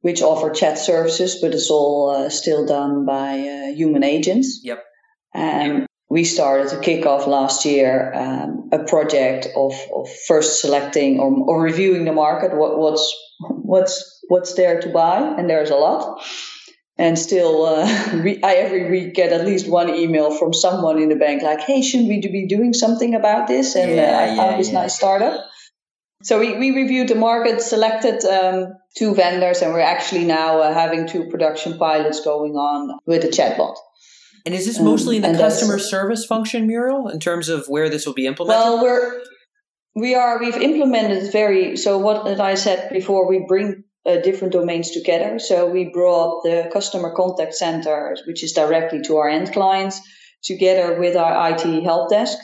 which 0.00 0.22
offer 0.22 0.50
chat 0.50 0.78
services, 0.78 1.38
but 1.40 1.52
it's 1.52 1.70
all 1.70 2.10
uh, 2.10 2.30
still 2.30 2.66
done 2.66 3.04
by 3.04 3.40
uh, 3.40 3.74
human 3.74 4.04
agents. 4.04 4.60
Yep. 4.62 4.82
And 5.34 5.86
we 6.08 6.24
started 6.24 6.68
to 6.70 6.78
kick 6.80 7.06
off 7.06 7.26
last 7.26 7.64
year 7.64 8.12
um, 8.14 8.68
a 8.70 8.84
project 8.84 9.48
of, 9.56 9.72
of 9.94 10.08
first 10.28 10.60
selecting 10.60 11.18
or, 11.18 11.32
or 11.48 11.62
reviewing 11.62 12.04
the 12.04 12.12
market, 12.12 12.54
what, 12.54 12.78
what's 12.78 13.16
what's 13.40 14.20
what's 14.28 14.54
there 14.54 14.80
to 14.80 14.88
buy, 14.90 15.18
and 15.38 15.48
there's 15.48 15.70
a 15.70 15.76
lot 15.76 16.22
and 16.98 17.18
still 17.18 17.64
uh, 17.64 17.84
I 17.86 18.54
every 18.56 18.90
week 18.90 19.14
get 19.14 19.32
at 19.32 19.46
least 19.46 19.68
one 19.68 19.94
email 19.94 20.36
from 20.36 20.52
someone 20.52 20.98
in 20.98 21.08
the 21.08 21.16
bank 21.16 21.42
like, 21.42 21.60
"Hey, 21.60 21.82
shouldn't 21.82 22.08
we 22.08 22.20
be 22.20 22.46
doing 22.46 22.72
something 22.72 23.14
about 23.14 23.48
this?" 23.48 23.74
And 23.76 23.96
yeah, 23.96 24.18
uh, 24.18 24.32
I 24.32 24.36
found 24.36 24.60
this 24.60 24.68
yeah. 24.68 24.80
nice 24.80 24.94
startup. 24.94 25.44
So 26.24 26.38
we, 26.38 26.56
we 26.56 26.70
reviewed 26.70 27.08
the 27.08 27.16
market, 27.16 27.60
selected 27.60 28.24
um, 28.24 28.74
two 28.96 29.12
vendors, 29.14 29.60
and 29.60 29.72
we're 29.72 29.80
actually 29.80 30.24
now 30.24 30.60
uh, 30.60 30.72
having 30.72 31.08
two 31.08 31.28
production 31.28 31.78
pilots 31.78 32.20
going 32.20 32.52
on 32.52 33.00
with 33.06 33.22
the 33.22 33.28
chatbot. 33.28 33.74
And 34.46 34.54
is 34.54 34.66
this 34.66 34.78
mostly 34.78 35.16
in 35.16 35.22
the 35.22 35.30
um, 35.30 35.36
customer 35.36 35.78
service 35.78 36.24
function, 36.24 36.66
Muriel, 36.66 37.08
in 37.08 37.18
terms 37.18 37.48
of 37.48 37.66
where 37.66 37.88
this 37.88 38.06
will 38.06 38.14
be 38.14 38.26
implemented? 38.26 38.60
Well, 38.60 38.82
we're 38.82 39.22
we 39.94 40.14
are 40.14 40.38
we've 40.38 40.56
implemented 40.56 41.32
very 41.32 41.76
so 41.76 41.98
what 41.98 42.40
I 42.40 42.54
said 42.54 42.90
before. 42.92 43.28
We 43.28 43.44
bring 43.46 43.84
uh, 44.04 44.16
different 44.16 44.52
domains 44.52 44.90
together. 44.90 45.38
So 45.38 45.68
we 45.68 45.90
brought 45.92 46.42
the 46.42 46.68
customer 46.72 47.14
contact 47.14 47.54
center, 47.54 48.16
which 48.26 48.42
is 48.42 48.52
directly 48.52 49.02
to 49.02 49.16
our 49.18 49.28
end 49.28 49.52
clients, 49.52 50.00
together 50.42 50.98
with 50.98 51.16
our 51.16 51.50
IT 51.50 51.84
help 51.84 52.10
desk 52.10 52.38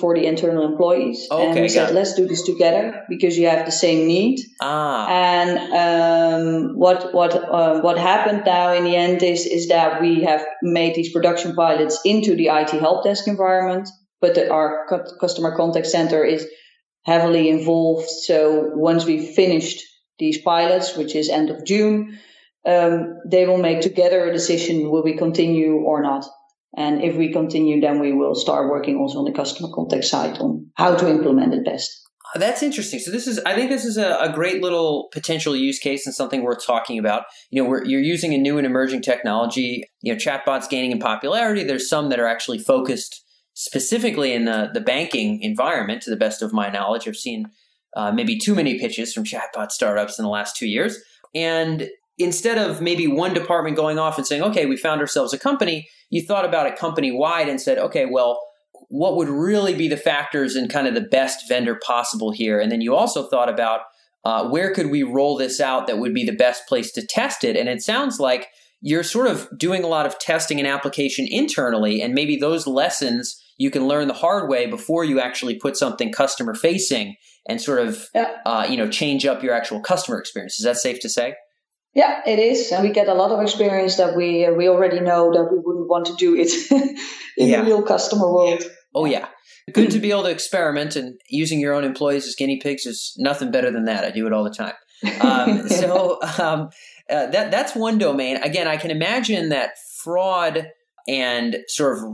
for 0.00 0.16
the 0.16 0.26
internal 0.26 0.64
employees. 0.66 1.28
Okay, 1.30 1.46
and 1.46 1.60
we 1.60 1.68
said, 1.68 1.94
let's 1.94 2.14
do 2.14 2.26
this 2.26 2.42
together 2.42 3.04
because 3.08 3.38
you 3.38 3.46
have 3.48 3.66
the 3.66 3.72
same 3.72 4.08
need. 4.08 4.40
Ah. 4.60 5.06
And 5.08 5.58
um, 5.72 6.78
what 6.78 7.14
what 7.14 7.34
uh, 7.36 7.80
what 7.80 7.96
happened 7.96 8.42
now 8.44 8.72
in 8.72 8.82
the 8.84 8.96
end 8.96 9.22
is 9.22 9.46
is 9.46 9.68
that 9.68 10.00
we 10.00 10.24
have 10.24 10.44
made 10.62 10.96
these 10.96 11.12
production 11.12 11.54
pilots 11.54 12.00
into 12.04 12.34
the 12.34 12.48
IT 12.48 12.70
help 12.70 13.04
desk 13.04 13.28
environment, 13.28 13.88
but 14.20 14.34
the, 14.34 14.50
our 14.50 14.86
customer 15.20 15.56
contact 15.56 15.86
center 15.86 16.24
is 16.24 16.46
heavily 17.04 17.48
involved. 17.48 18.08
So 18.08 18.72
once 18.74 19.04
we 19.04 19.24
finished 19.24 19.84
these 20.20 20.38
pilots, 20.38 20.96
which 20.96 21.16
is 21.16 21.28
end 21.28 21.50
of 21.50 21.64
June, 21.64 22.20
um, 22.64 23.18
they 23.26 23.46
will 23.46 23.58
make 23.58 23.80
together 23.80 24.28
a 24.28 24.32
decision 24.32 24.90
will 24.90 25.02
we 25.02 25.16
continue 25.16 25.76
or 25.76 26.02
not. 26.02 26.24
And 26.76 27.02
if 27.02 27.16
we 27.16 27.32
continue, 27.32 27.80
then 27.80 27.98
we 27.98 28.12
will 28.12 28.36
start 28.36 28.70
working 28.70 28.96
also 28.96 29.18
on 29.18 29.24
the 29.24 29.32
customer 29.32 29.70
contact 29.74 30.04
side 30.04 30.38
on 30.38 30.70
how 30.74 30.94
to 30.94 31.08
implement 31.08 31.54
it 31.54 31.64
best. 31.64 31.90
Uh, 32.32 32.38
that's 32.38 32.62
interesting. 32.62 33.00
So 33.00 33.10
this 33.10 33.26
is, 33.26 33.40
I 33.44 33.54
think 33.56 33.70
this 33.70 33.84
is 33.84 33.96
a, 33.96 34.16
a, 34.20 34.32
great 34.32 34.62
little 34.62 35.08
potential 35.12 35.56
use 35.56 35.80
case 35.80 36.06
and 36.06 36.14
something 36.14 36.44
worth 36.44 36.64
talking 36.64 36.96
about. 36.96 37.24
You 37.50 37.64
know, 37.64 37.82
you're 37.84 38.00
using 38.00 38.34
a 38.34 38.38
new 38.38 38.56
and 38.56 38.66
emerging 38.66 39.02
technology. 39.02 39.82
You 40.02 40.12
know, 40.12 40.18
chatbots 40.18 40.68
gaining 40.68 40.92
in 40.92 41.00
popularity. 41.00 41.64
There's 41.64 41.88
some 41.88 42.08
that 42.10 42.20
are 42.20 42.28
actually 42.28 42.58
focused 42.58 43.24
specifically 43.54 44.32
in 44.32 44.44
the, 44.44 44.70
the 44.72 44.80
banking 44.80 45.42
environment, 45.42 46.02
to 46.02 46.10
the 46.10 46.16
best 46.16 46.40
of 46.40 46.52
my 46.52 46.70
knowledge. 46.70 47.08
I've 47.08 47.16
seen 47.16 47.46
uh, 47.96 48.12
maybe 48.12 48.38
too 48.38 48.54
many 48.54 48.78
pitches 48.78 49.12
from 49.12 49.24
chatbot 49.24 49.70
startups 49.70 50.18
in 50.18 50.24
the 50.24 50.30
last 50.30 50.56
two 50.56 50.66
years. 50.66 50.98
And 51.34 51.88
instead 52.18 52.58
of 52.58 52.80
maybe 52.80 53.06
one 53.06 53.34
department 53.34 53.76
going 53.76 53.98
off 53.98 54.18
and 54.18 54.26
saying, 54.26 54.42
okay, 54.42 54.66
we 54.66 54.76
found 54.76 55.00
ourselves 55.00 55.32
a 55.32 55.38
company, 55.38 55.88
you 56.10 56.22
thought 56.22 56.44
about 56.44 56.66
it 56.66 56.76
company 56.76 57.10
wide 57.10 57.48
and 57.48 57.60
said, 57.60 57.78
okay, 57.78 58.06
well, 58.06 58.40
what 58.88 59.16
would 59.16 59.28
really 59.28 59.74
be 59.74 59.88
the 59.88 59.96
factors 59.96 60.56
and 60.56 60.70
kind 60.70 60.86
of 60.86 60.94
the 60.94 61.00
best 61.00 61.48
vendor 61.48 61.78
possible 61.84 62.32
here? 62.32 62.60
And 62.60 62.70
then 62.70 62.80
you 62.80 62.94
also 62.94 63.28
thought 63.28 63.48
about 63.48 63.82
uh, 64.24 64.48
where 64.48 64.74
could 64.74 64.90
we 64.90 65.02
roll 65.02 65.36
this 65.36 65.60
out 65.60 65.86
that 65.86 65.98
would 65.98 66.12
be 66.12 66.24
the 66.24 66.36
best 66.36 66.66
place 66.68 66.92
to 66.92 67.06
test 67.06 67.44
it? 67.44 67.56
And 67.56 67.68
it 67.68 67.80
sounds 67.82 68.18
like 68.18 68.48
you're 68.82 69.02
sort 69.02 69.26
of 69.26 69.48
doing 69.56 69.84
a 69.84 69.88
lot 69.88 70.06
of 70.06 70.18
testing 70.18 70.58
and 70.58 70.68
application 70.68 71.26
internally, 71.28 72.02
and 72.02 72.14
maybe 72.14 72.36
those 72.36 72.66
lessons 72.66 73.39
you 73.60 73.70
can 73.70 73.86
learn 73.86 74.08
the 74.08 74.14
hard 74.14 74.48
way 74.48 74.64
before 74.64 75.04
you 75.04 75.20
actually 75.20 75.54
put 75.58 75.76
something 75.76 76.10
customer 76.10 76.54
facing 76.54 77.14
and 77.46 77.60
sort 77.60 77.78
of 77.78 78.08
yeah. 78.14 78.38
uh, 78.46 78.66
you 78.68 78.76
know 78.76 78.88
change 78.88 79.26
up 79.26 79.42
your 79.42 79.52
actual 79.52 79.80
customer 79.80 80.18
experience. 80.18 80.58
Is 80.58 80.64
that 80.64 80.78
safe 80.78 80.98
to 81.00 81.10
say? 81.10 81.34
Yeah, 81.94 82.22
it 82.26 82.38
is, 82.38 82.72
and 82.72 82.82
we 82.82 82.90
get 82.90 83.06
a 83.06 83.14
lot 83.14 83.32
of 83.32 83.42
experience 83.42 83.96
that 83.96 84.16
we 84.16 84.46
uh, 84.46 84.52
we 84.52 84.66
already 84.66 85.00
know 85.00 85.30
that 85.34 85.46
we 85.52 85.58
wouldn't 85.58 85.90
want 85.90 86.06
to 86.06 86.14
do 86.14 86.34
it 86.34 86.50
in 87.36 87.48
yeah. 87.48 87.60
the 87.60 87.66
real 87.66 87.82
customer 87.82 88.32
world. 88.32 88.62
Oh 88.94 89.04
yeah, 89.04 89.28
good 89.74 89.90
to 89.90 89.98
be 89.98 90.10
able 90.10 90.22
to 90.22 90.30
experiment 90.30 90.96
and 90.96 91.20
using 91.28 91.60
your 91.60 91.74
own 91.74 91.84
employees 91.84 92.26
as 92.26 92.34
guinea 92.36 92.60
pigs 92.60 92.86
is 92.86 93.12
nothing 93.18 93.50
better 93.50 93.70
than 93.70 93.84
that. 93.84 94.04
I 94.04 94.10
do 94.10 94.26
it 94.26 94.32
all 94.32 94.44
the 94.44 94.50
time. 94.50 94.74
Um, 95.20 95.68
so 95.68 96.18
um, 96.38 96.70
uh, 97.10 97.26
that 97.26 97.50
that's 97.50 97.74
one 97.74 97.98
domain. 97.98 98.36
Again, 98.38 98.66
I 98.66 98.78
can 98.78 98.90
imagine 98.90 99.50
that 99.50 99.72
fraud 100.02 100.66
and 101.06 101.58
sort 101.68 101.98
of 101.98 102.04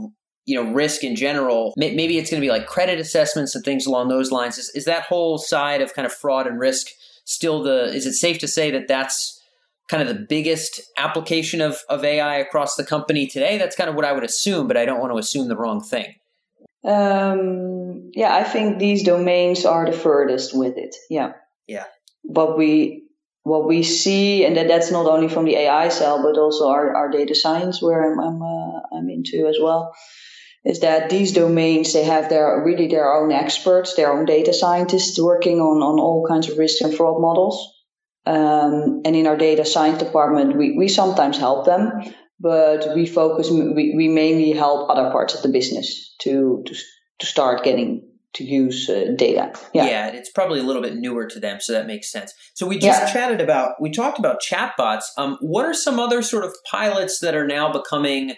you 0.47 0.55
know 0.55 0.71
risk 0.71 1.03
in 1.03 1.15
general. 1.15 1.73
Maybe 1.77 2.17
it's 2.17 2.31
going 2.31 2.41
to 2.41 2.45
be 2.45 2.49
like 2.49 2.65
credit 2.65 2.99
assessments 2.99 3.53
and 3.53 3.63
things 3.63 3.85
along 3.85 4.07
those 4.07 4.31
lines. 4.31 4.57
Is, 4.57 4.69
is 4.73 4.85
that 4.85 5.03
whole 5.03 5.37
side 5.37 5.81
of 5.81 5.93
kind 5.93 6.05
of 6.05 6.13
fraud 6.13 6.47
and 6.47 6.59
risk 6.59 6.87
still 7.25 7.61
the? 7.61 7.93
Is 7.93 8.07
it 8.07 8.13
safe 8.13 8.39
to 8.39 8.47
say 8.47 8.71
that 8.71 8.87
that's 8.87 9.39
kind 9.89 10.01
of 10.01 10.09
the 10.09 10.25
biggest 10.27 10.81
application 10.97 11.61
of, 11.61 11.77
of 11.89 12.03
AI 12.03 12.37
across 12.37 12.75
the 12.75 12.85
company 12.85 13.27
today? 13.27 13.57
That's 13.57 13.75
kind 13.75 13.89
of 13.89 13.95
what 13.95 14.05
I 14.05 14.13
would 14.13 14.23
assume, 14.23 14.67
but 14.67 14.77
I 14.77 14.85
don't 14.85 14.99
want 14.99 15.13
to 15.13 15.17
assume 15.17 15.49
the 15.49 15.57
wrong 15.57 15.81
thing. 15.81 16.15
Um, 16.85 18.11
yeah, 18.13 18.33
I 18.33 18.43
think 18.43 18.79
these 18.79 19.03
domains 19.03 19.65
are 19.65 19.85
the 19.85 19.97
furthest 19.97 20.57
with 20.57 20.77
it. 20.77 20.95
Yeah. 21.09 21.33
Yeah. 21.67 21.85
But 22.23 22.57
we 22.57 23.03
what 23.43 23.65
we 23.65 23.81
see, 23.81 24.43
and 24.43 24.57
that, 24.57 24.67
that's 24.67 24.91
not 24.91 25.05
only 25.05 25.29
from 25.29 25.45
the 25.45 25.55
AI 25.55 25.87
cell, 25.87 26.21
but 26.21 26.37
also 26.37 26.67
our, 26.67 26.93
our 26.93 27.09
data 27.09 27.33
science, 27.33 27.81
where 27.81 28.11
I'm 28.11 28.19
I'm, 28.19 28.41
uh, 28.41 28.79
I'm 28.93 29.09
into 29.09 29.47
as 29.47 29.57
well, 29.61 29.93
is 30.65 30.81
that 30.81 31.09
these 31.09 31.33
domains 31.33 31.93
they 31.93 32.03
have 32.03 32.29
their 32.29 32.63
really 32.63 32.87
their 32.87 33.13
own 33.13 33.31
experts, 33.31 33.95
their 33.95 34.11
own 34.11 34.25
data 34.25 34.53
scientists 34.53 35.19
working 35.19 35.59
on 35.59 35.81
on 35.81 35.99
all 35.99 36.25
kinds 36.27 36.49
of 36.49 36.57
risk 36.57 36.81
and 36.81 36.93
fraud 36.93 37.21
models. 37.21 37.73
Um, 38.25 39.03
and 39.05 39.15
in 39.15 39.25
our 39.25 39.37
data 39.37 39.63
science 39.63 39.99
department, 39.99 40.57
we, 40.57 40.77
we 40.77 40.89
sometimes 40.89 41.37
help 41.37 41.65
them, 41.65 42.13
but 42.41 42.93
we 42.93 43.05
focus, 43.05 43.49
we, 43.49 43.93
we 43.95 44.09
mainly 44.09 44.51
help 44.51 44.89
other 44.89 45.09
parts 45.11 45.33
of 45.33 45.43
the 45.43 45.47
business 45.47 46.13
to, 46.19 46.61
to, 46.67 46.75
to 47.19 47.25
start 47.25 47.63
getting 47.63 48.05
to 48.33 48.43
use 48.43 48.89
uh, 48.89 49.13
data. 49.15 49.53
Yeah. 49.73 49.85
yeah, 49.85 50.07
it's 50.07 50.29
probably 50.29 50.59
a 50.59 50.63
little 50.63 50.81
bit 50.81 50.97
newer 50.97 51.25
to 51.27 51.39
them, 51.39 51.61
so 51.61 51.71
that 51.71 51.87
makes 51.87 52.11
sense. 52.11 52.33
So 52.53 52.67
we 52.67 52.77
just 52.77 53.01
yeah. 53.01 53.13
chatted 53.13 53.39
about, 53.39 53.81
we 53.81 53.91
talked 53.91 54.19
about 54.19 54.41
chatbots. 54.41 55.05
Um, 55.17 55.37
what 55.39 55.65
are 55.65 55.73
some 55.73 55.97
other 55.97 56.21
sort 56.21 56.43
of 56.43 56.53
pilots 56.69 57.19
that 57.19 57.33
are 57.33 57.47
now 57.47 57.71
becoming, 57.71 58.33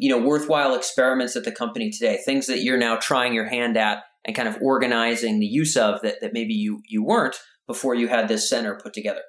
you 0.00 0.08
know, 0.08 0.24
worthwhile 0.24 0.74
experiments 0.74 1.36
at 1.36 1.44
the 1.44 1.52
company 1.52 1.90
today? 1.90 2.18
Things 2.24 2.46
that 2.46 2.62
you're 2.62 2.78
now 2.78 2.96
trying 2.96 3.34
your 3.34 3.48
hand 3.48 3.76
at 3.76 4.02
and 4.24 4.34
kind 4.36 4.48
of 4.48 4.58
organizing 4.60 5.40
the 5.40 5.46
use 5.46 5.76
of 5.76 6.00
that, 6.02 6.20
that 6.20 6.32
maybe 6.32 6.54
you 6.54 6.82
you 6.88 7.04
weren't 7.04 7.36
before 7.66 7.94
you 7.94 8.08
had 8.08 8.28
this 8.28 8.48
center 8.48 8.78
put 8.82 8.92
together? 8.92 9.22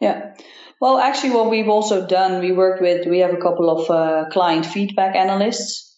Yeah. 0.00 0.34
Well, 0.80 0.98
actually, 0.98 1.30
what 1.30 1.50
we've 1.50 1.68
also 1.68 2.06
done, 2.06 2.40
we 2.40 2.52
worked 2.52 2.82
with, 2.82 3.06
we 3.06 3.20
have 3.20 3.32
a 3.32 3.40
couple 3.40 3.70
of 3.70 3.90
uh, 3.90 4.28
client 4.30 4.66
feedback 4.66 5.14
analysts. 5.14 5.92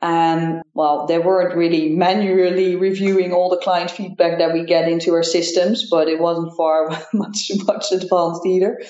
And 0.00 0.62
well, 0.74 1.06
they 1.06 1.18
weren't 1.18 1.56
really 1.56 1.88
manually 2.06 2.76
reviewing 2.76 3.32
all 3.32 3.50
the 3.50 3.58
client 3.58 3.90
feedback 3.90 4.38
that 4.38 4.52
we 4.52 4.64
get 4.64 4.88
into 4.88 5.12
our 5.12 5.22
systems, 5.22 5.88
but 5.90 6.08
it 6.08 6.20
wasn't 6.20 6.56
far 6.56 6.88
much 7.12 7.50
much 7.66 7.92
advanced 7.92 8.46
either. 8.46 8.80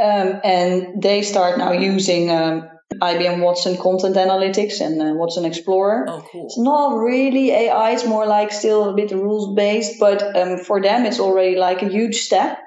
Um, 0.00 0.40
and 0.42 1.02
they 1.02 1.22
start 1.22 1.58
now 1.58 1.70
using 1.70 2.30
um, 2.30 2.68
IBM 2.92 3.40
Watson 3.40 3.76
Content 3.76 4.16
Analytics 4.16 4.80
and 4.80 5.00
uh, 5.00 5.14
Watson 5.14 5.44
Explorer. 5.44 6.06
Oh, 6.08 6.24
cool. 6.30 6.46
It's 6.46 6.58
not 6.58 6.96
really 6.96 7.50
AI, 7.50 7.92
it's 7.92 8.06
more 8.06 8.26
like 8.26 8.52
still 8.52 8.90
a 8.90 8.94
bit 8.94 9.10
rules 9.10 9.54
based, 9.56 9.98
but 9.98 10.36
um, 10.36 10.58
for 10.58 10.80
them, 10.80 11.04
it's 11.04 11.20
already 11.20 11.56
like 11.56 11.82
a 11.82 11.88
huge 11.88 12.16
step. 12.16 12.58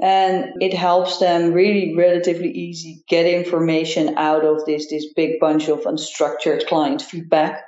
And 0.00 0.60
it 0.60 0.74
helps 0.74 1.18
them 1.18 1.52
really 1.52 1.94
relatively 1.96 2.50
easy 2.50 3.04
get 3.08 3.26
information 3.26 4.16
out 4.16 4.44
of 4.44 4.64
this, 4.66 4.90
this 4.90 5.06
big 5.14 5.38
bunch 5.38 5.68
of 5.68 5.82
unstructured 5.82 6.66
client 6.66 7.00
feedback 7.00 7.62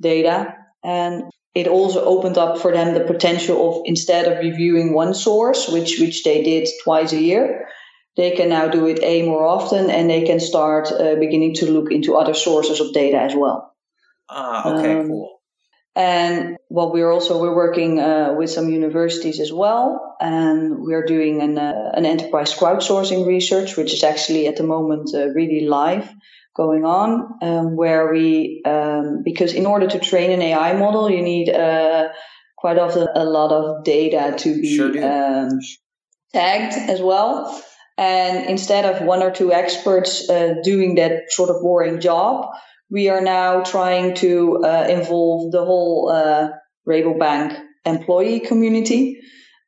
data. 0.00 0.54
And 0.84 1.24
it 1.54 1.66
also 1.66 2.04
opened 2.04 2.38
up 2.38 2.58
for 2.58 2.72
them 2.72 2.94
the 2.94 3.04
potential 3.12 3.68
of 3.68 3.82
instead 3.84 4.30
of 4.30 4.38
reviewing 4.38 4.94
one 4.94 5.12
source, 5.12 5.68
which, 5.68 5.98
which 5.98 6.22
they 6.22 6.42
did 6.44 6.68
twice 6.84 7.12
a 7.12 7.20
year, 7.20 7.66
they 8.16 8.32
can 8.32 8.48
now 8.48 8.68
do 8.68 8.86
it 8.86 9.00
a 9.02 9.22
more 9.22 9.44
often 9.44 9.90
and 9.90 10.10
they 10.10 10.24
can 10.24 10.40
start 10.40 10.92
uh, 10.92 11.14
beginning 11.16 11.54
to 11.54 11.70
look 11.70 11.90
into 11.90 12.16
other 12.16 12.34
sources 12.34 12.80
of 12.80 12.92
data 12.92 13.18
as 13.18 13.34
well. 13.34 13.74
Ah 14.28 14.74
okay 14.74 15.00
um, 15.00 15.08
cool. 15.08 15.40
and 15.94 16.56
well 16.68 16.92
we're 16.92 17.10
also 17.10 17.40
we're 17.40 17.54
working 17.54 17.98
uh, 17.98 18.34
with 18.38 18.50
some 18.50 18.70
universities 18.70 19.40
as 19.40 19.52
well 19.52 20.16
and 20.20 20.78
we're 20.78 21.04
doing 21.04 21.42
an, 21.42 21.58
uh, 21.58 21.90
an 21.94 22.06
enterprise 22.06 22.54
crowdsourcing 22.54 23.26
research 23.26 23.76
which 23.76 23.92
is 23.92 24.02
actually 24.02 24.46
at 24.46 24.56
the 24.56 24.62
moment 24.62 25.10
uh, 25.14 25.28
really 25.28 25.66
live 25.66 26.08
going 26.54 26.84
on 26.84 27.34
um, 27.42 27.76
where 27.76 28.10
we 28.12 28.62
um, 28.64 29.22
because 29.22 29.52
in 29.52 29.66
order 29.66 29.86
to 29.86 29.98
train 29.98 30.30
an 30.30 30.40
ai 30.40 30.72
model 30.74 31.10
you 31.10 31.22
need 31.22 31.50
uh, 31.50 32.08
quite 32.56 32.78
often 32.78 33.06
a 33.14 33.24
lot 33.24 33.52
of 33.52 33.84
data 33.84 34.34
to 34.38 34.60
be 34.60 34.76
sure 34.76 34.92
um, 35.04 35.60
tagged 36.32 36.74
as 36.90 37.02
well 37.02 37.62
and 37.98 38.46
instead 38.48 38.84
of 38.84 39.06
one 39.06 39.22
or 39.22 39.30
two 39.30 39.52
experts 39.52 40.28
uh, 40.28 40.54
doing 40.62 40.94
that 40.96 41.30
sort 41.30 41.50
of 41.50 41.60
boring 41.60 42.00
job, 42.00 42.46
we 42.90 43.08
are 43.08 43.20
now 43.20 43.62
trying 43.62 44.14
to 44.16 44.62
uh, 44.64 44.86
involve 44.88 45.52
the 45.52 45.64
whole 45.64 46.10
uh, 46.10 46.48
Rabobank 46.88 47.58
employee 47.84 48.40
community 48.40 49.20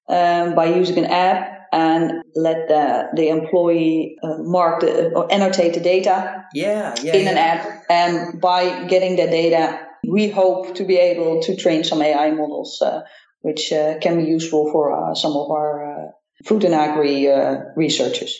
um, 0.08 0.54
by 0.54 0.66
using 0.66 0.98
an 0.98 1.06
app 1.06 1.68
and 1.72 2.22
let 2.36 2.68
the, 2.68 3.08
the 3.14 3.28
employee 3.28 4.16
uh, 4.22 4.38
mark 4.38 4.80
the, 4.80 5.12
or 5.12 5.30
annotate 5.32 5.74
the 5.74 5.80
data 5.80 6.44
yeah, 6.54 6.94
yeah, 7.02 7.14
in 7.14 7.24
yeah. 7.24 7.30
an 7.30 7.36
app. 7.38 7.82
And 7.90 8.40
by 8.40 8.84
getting 8.86 9.16
the 9.16 9.26
data, 9.26 9.80
we 10.06 10.28
hope 10.28 10.76
to 10.76 10.84
be 10.84 10.96
able 10.96 11.42
to 11.42 11.56
train 11.56 11.82
some 11.82 12.00
AI 12.00 12.30
models, 12.30 12.80
uh, 12.80 13.02
which 13.40 13.72
uh, 13.72 13.98
can 13.98 14.18
be 14.18 14.30
useful 14.30 14.70
for 14.70 15.14
some 15.14 15.32
of 15.32 15.50
our 15.50 16.12
food 16.44 16.64
and 16.64 16.74
agri 16.74 17.30
uh, 17.30 17.56
researchers. 17.76 18.38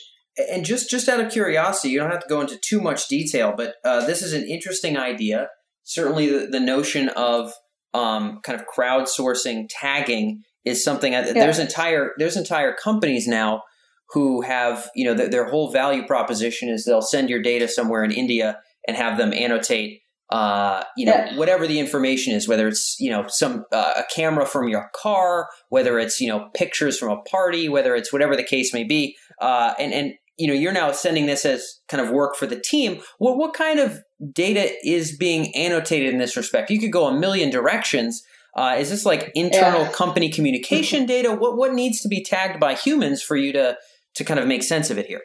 And 0.51 0.65
just 0.65 0.89
just 0.89 1.07
out 1.07 1.21
of 1.21 1.31
curiosity, 1.31 1.89
you 1.89 1.99
don't 1.99 2.11
have 2.11 2.21
to 2.21 2.27
go 2.27 2.41
into 2.41 2.57
too 2.57 2.81
much 2.81 3.07
detail, 3.07 3.53
but 3.55 3.75
uh, 3.85 4.05
this 4.05 4.21
is 4.21 4.33
an 4.33 4.43
interesting 4.43 4.97
idea. 4.97 5.47
Certainly, 5.83 6.29
the, 6.29 6.47
the 6.47 6.59
notion 6.59 7.09
of 7.09 7.53
um, 7.93 8.41
kind 8.43 8.59
of 8.59 8.65
crowdsourcing 8.67 9.67
tagging 9.69 10.43
is 10.65 10.83
something. 10.83 11.13
Yeah. 11.13 11.31
There's 11.31 11.59
entire 11.59 12.11
there's 12.17 12.35
entire 12.35 12.73
companies 12.73 13.27
now 13.27 13.61
who 14.09 14.41
have 14.41 14.89
you 14.93 15.05
know 15.05 15.13
their 15.13 15.45
whole 15.49 15.71
value 15.71 16.05
proposition 16.05 16.67
is 16.67 16.83
they'll 16.83 17.01
send 17.01 17.29
your 17.29 17.41
data 17.41 17.67
somewhere 17.67 18.03
in 18.03 18.11
India 18.11 18.59
and 18.87 18.97
have 18.97 19.17
them 19.17 19.33
annotate 19.33 20.01
uh, 20.29 20.83
you 20.97 21.05
know, 21.05 21.13
yeah. 21.13 21.37
whatever 21.37 21.67
the 21.67 21.79
information 21.79 22.33
is, 22.33 22.47
whether 22.47 22.67
it's, 22.67 22.95
you 22.99 23.11
know, 23.11 23.25
some, 23.27 23.65
uh, 23.71 23.93
a 23.97 24.03
camera 24.13 24.45
from 24.45 24.67
your 24.67 24.89
car, 24.95 25.47
whether 25.69 25.99
it's, 25.99 26.19
you 26.19 26.27
know, 26.27 26.49
pictures 26.55 26.97
from 26.97 27.11
a 27.11 27.21
party, 27.23 27.69
whether 27.69 27.95
it's 27.95 28.11
whatever 28.11 28.35
the 28.35 28.43
case 28.43 28.73
may 28.73 28.83
be. 28.83 29.15
Uh, 29.39 29.73
and, 29.77 29.93
and, 29.93 30.13
you 30.37 30.47
know, 30.47 30.53
you're 30.53 30.73
now 30.73 30.91
sending 30.91 31.27
this 31.27 31.45
as 31.45 31.79
kind 31.87 32.05
of 32.05 32.11
work 32.11 32.35
for 32.35 32.47
the 32.47 32.59
team. 32.59 33.01
What, 33.19 33.37
what 33.37 33.53
kind 33.53 33.79
of 33.79 33.99
data 34.33 34.71
is 34.83 35.15
being 35.15 35.55
annotated 35.55 36.11
in 36.11 36.19
this 36.19 36.35
respect? 36.35 36.71
You 36.71 36.79
could 36.79 36.91
go 36.91 37.05
a 37.05 37.17
million 37.17 37.51
directions. 37.51 38.23
Uh, 38.55 38.75
is 38.79 38.89
this 38.89 39.05
like 39.05 39.31
internal 39.35 39.83
yeah. 39.83 39.91
company 39.91 40.29
communication 40.29 41.05
data? 41.07 41.31
What, 41.31 41.55
what 41.55 41.73
needs 41.73 42.01
to 42.01 42.07
be 42.07 42.23
tagged 42.23 42.59
by 42.59 42.73
humans 42.73 43.21
for 43.21 43.35
you 43.35 43.53
to, 43.53 43.77
to 44.15 44.23
kind 44.23 44.39
of 44.39 44.47
make 44.47 44.63
sense 44.63 44.89
of 44.89 44.97
it 44.97 45.05
here? 45.05 45.21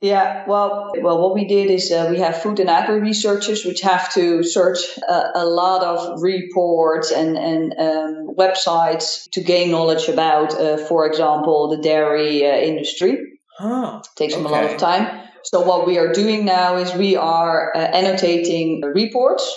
Yeah, 0.00 0.44
well, 0.46 0.92
well, 1.00 1.20
what 1.20 1.34
we 1.34 1.44
did 1.44 1.70
is 1.70 1.90
uh, 1.90 2.06
we 2.08 2.20
have 2.20 2.40
food 2.40 2.60
and 2.60 2.70
agri 2.70 3.00
researchers 3.00 3.64
which 3.64 3.80
have 3.80 4.12
to 4.14 4.44
search 4.44 4.78
a, 5.08 5.42
a 5.42 5.44
lot 5.44 5.82
of 5.82 6.22
reports 6.22 7.10
and 7.10 7.36
and 7.36 7.74
um, 7.76 8.36
websites 8.36 9.28
to 9.32 9.40
gain 9.40 9.72
knowledge 9.72 10.08
about, 10.08 10.54
uh, 10.54 10.76
for 10.76 11.04
example, 11.04 11.68
the 11.68 11.82
dairy 11.82 12.46
uh, 12.46 12.54
industry. 12.54 13.18
Huh. 13.58 14.00
Takes 14.14 14.34
okay. 14.34 14.42
them 14.42 14.52
a 14.52 14.54
lot 14.54 14.70
of 14.70 14.76
time. 14.76 15.28
So 15.42 15.62
what 15.62 15.84
we 15.84 15.98
are 15.98 16.12
doing 16.12 16.44
now 16.44 16.76
is 16.76 16.94
we 16.94 17.16
are 17.16 17.72
uh, 17.74 17.78
annotating 17.78 18.82
reports 18.82 19.52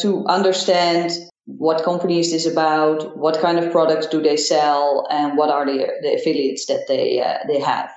to 0.00 0.26
understand 0.26 1.12
what 1.44 1.84
company 1.84 2.18
is 2.18 2.32
this 2.32 2.46
about, 2.46 3.16
what 3.16 3.38
kind 3.40 3.58
of 3.60 3.70
products 3.70 4.08
do 4.08 4.20
they 4.20 4.36
sell, 4.36 5.06
and 5.08 5.36
what 5.36 5.50
are 5.50 5.66
the, 5.66 5.86
the 6.02 6.14
affiliates 6.14 6.66
that 6.66 6.86
they 6.88 7.20
uh, 7.20 7.38
they 7.46 7.60
have. 7.60 7.90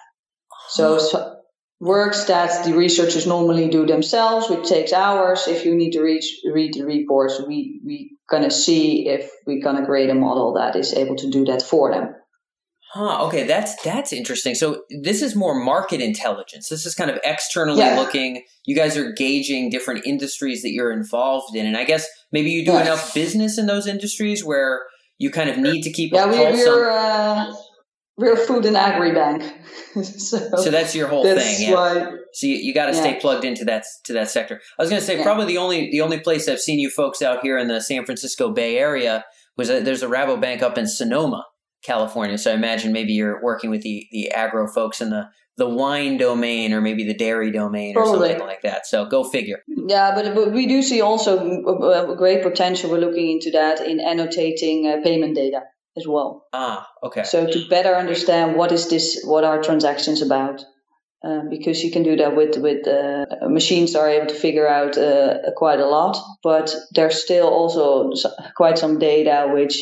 So, 0.70 0.98
so, 0.98 1.35
works 1.80 2.26
that 2.26 2.66
the 2.66 2.74
researchers 2.74 3.28
normally 3.28 3.70
do 3.70 3.86
themselves, 3.86 4.50
which 4.50 4.68
takes 4.68 4.94
hours. 4.94 5.48
If 5.48 5.66
you 5.66 5.76
need 5.76 5.92
to 5.92 6.02
read 6.02 6.24
read 6.46 6.74
the 6.74 6.84
reports, 6.84 7.42
we 7.46 7.82
we 7.86 8.18
gonna 8.30 8.52
see 8.52 9.08
if 9.08 9.30
we're 9.46 9.64
gonna 9.64 9.86
create 9.86 10.10
a 10.10 10.16
model 10.16 10.54
that 10.54 10.76
is 10.76 10.94
able 10.94 11.16
to 11.18 11.30
do 11.30 11.46
that 11.46 11.62
for 11.62 11.92
them. 11.92 12.16
Huh. 12.96 13.26
Okay, 13.26 13.44
that's 13.44 13.76
that's 13.84 14.14
interesting. 14.14 14.56
So 14.56 14.84
this 15.02 15.22
is 15.22 15.36
more 15.36 15.54
market 15.54 16.00
intelligence. 16.00 16.70
This 16.70 16.86
is 16.86 16.96
kind 16.96 17.12
of 17.12 17.20
externally 17.26 17.80
yeah. 17.80 18.00
looking. 18.00 18.44
You 18.66 18.74
guys 18.74 18.96
are 18.96 19.12
gauging 19.12 19.70
different 19.70 20.06
industries 20.06 20.62
that 20.62 20.72
you're 20.72 20.94
involved 20.94 21.58
in, 21.58 21.66
and 21.66 21.76
I 21.76 21.84
guess 21.84 22.08
maybe 22.32 22.52
you 22.52 22.66
do 22.66 22.72
yes. 22.72 22.88
enough 22.88 23.14
business 23.14 23.58
in 23.58 23.66
those 23.66 23.86
industries 23.86 24.46
where 24.46 24.84
you 25.18 25.30
kind 25.30 25.50
of 25.50 25.58
need 25.58 25.82
to 25.82 25.92
keep. 25.92 26.14
Yeah, 26.14 26.28
we, 26.28 26.38
we're 26.38 26.90
uh, 26.90 27.54
we're 28.18 28.38
food 28.38 28.66
and 28.66 28.78
agri 28.78 29.12
bank, 29.12 29.44
so, 30.04 30.38
so, 30.38 30.72
that's 30.72 30.96
your 30.96 31.08
whole 31.08 31.24
that's 31.24 31.44
thing. 31.44 31.70
Yeah. 31.70 31.76
Why, 31.76 32.12
so 32.34 32.48
you, 32.48 32.56
you 32.56 32.74
got 32.74 32.88
to 32.88 32.94
yeah. 32.94 33.02
stay 33.02 33.20
plugged 33.20 33.44
into 33.44 33.66
that 33.66 33.84
to 34.06 34.14
that 34.14 34.30
sector. 34.30 34.62
I 34.80 34.84
was 34.84 34.90
going 34.90 35.02
to 35.02 35.06
say 35.06 35.18
yeah. 35.18 35.24
probably 35.24 35.48
the 35.48 35.58
only 35.58 35.92
the 35.92 36.02
only 36.02 36.20
place 36.20 36.48
I've 36.48 36.60
seen 36.60 36.80
you 36.80 36.90
folks 36.90 37.22
out 37.22 37.42
here 37.42 37.58
in 37.58 37.68
the 37.68 37.82
San 37.82 38.06
Francisco 38.06 38.52
Bay 38.54 38.78
Area 38.78 39.26
was 39.58 39.70
a, 39.70 39.82
there's 39.82 40.04
a 40.04 40.08
Rabobank 40.08 40.62
up 40.62 40.78
in 40.78 40.88
Sonoma 40.88 41.46
California. 41.84 42.38
So 42.38 42.52
I 42.52 42.56
imagine 42.56 42.94
maybe 42.94 43.14
you're 43.14 43.44
working 43.44 43.70
with 43.70 43.82
the 43.82 44.08
the 44.12 44.32
agro 44.32 44.68
folks 44.68 45.02
in 45.02 45.10
the 45.10 45.26
the 45.58 45.68
wine 45.68 46.18
domain 46.18 46.74
or 46.74 46.82
maybe 46.82 47.06
the 47.06 47.14
dairy 47.14 47.52
domain 47.52 47.94
Probably. 47.94 48.30
or 48.30 48.32
something 48.32 48.48
like 48.48 48.62
that. 48.64 48.86
So 48.86 49.06
go 49.06 49.24
figure. 49.24 49.60
Yeah, 49.68 50.14
but, 50.14 50.36
but 50.36 50.52
we 50.52 50.68
do 50.68 50.82
see 50.82 51.00
also 51.00 52.16
great 52.18 52.44
potential. 52.44 52.92
We're 52.92 52.98
looking 52.98 53.32
into 53.32 53.52
that 53.52 53.80
in 53.80 54.02
annotating 54.02 54.86
uh, 54.86 55.02
payment 55.02 55.36
data 55.36 55.62
as 55.98 56.08
well. 56.08 56.46
Ah, 56.54 56.88
okay. 57.04 57.24
So 57.24 57.46
to 57.46 57.68
better 57.70 57.96
understand 57.96 58.56
what 58.56 58.72
is 58.72 58.90
this, 58.90 59.22
what 59.24 59.44
are 59.44 59.62
transactions 59.62 60.22
about, 60.22 60.64
um, 61.24 61.50
because 61.50 61.84
you 61.84 61.92
can 61.92 62.04
do 62.04 62.16
that 62.18 62.36
with 62.36 62.58
with 62.58 62.88
uh, 62.88 63.26
machines 63.48 63.96
are 63.96 64.10
able 64.10 64.28
to 64.28 64.36
figure 64.36 64.68
out 64.68 64.98
uh, 64.98 65.52
quite 65.56 65.80
a 65.80 65.88
lot, 65.88 66.18
but 66.44 66.76
there's 66.92 67.24
still 67.24 67.48
also 67.48 68.12
quite 68.56 68.78
some 68.78 69.00
data 69.00 69.50
which 69.52 69.82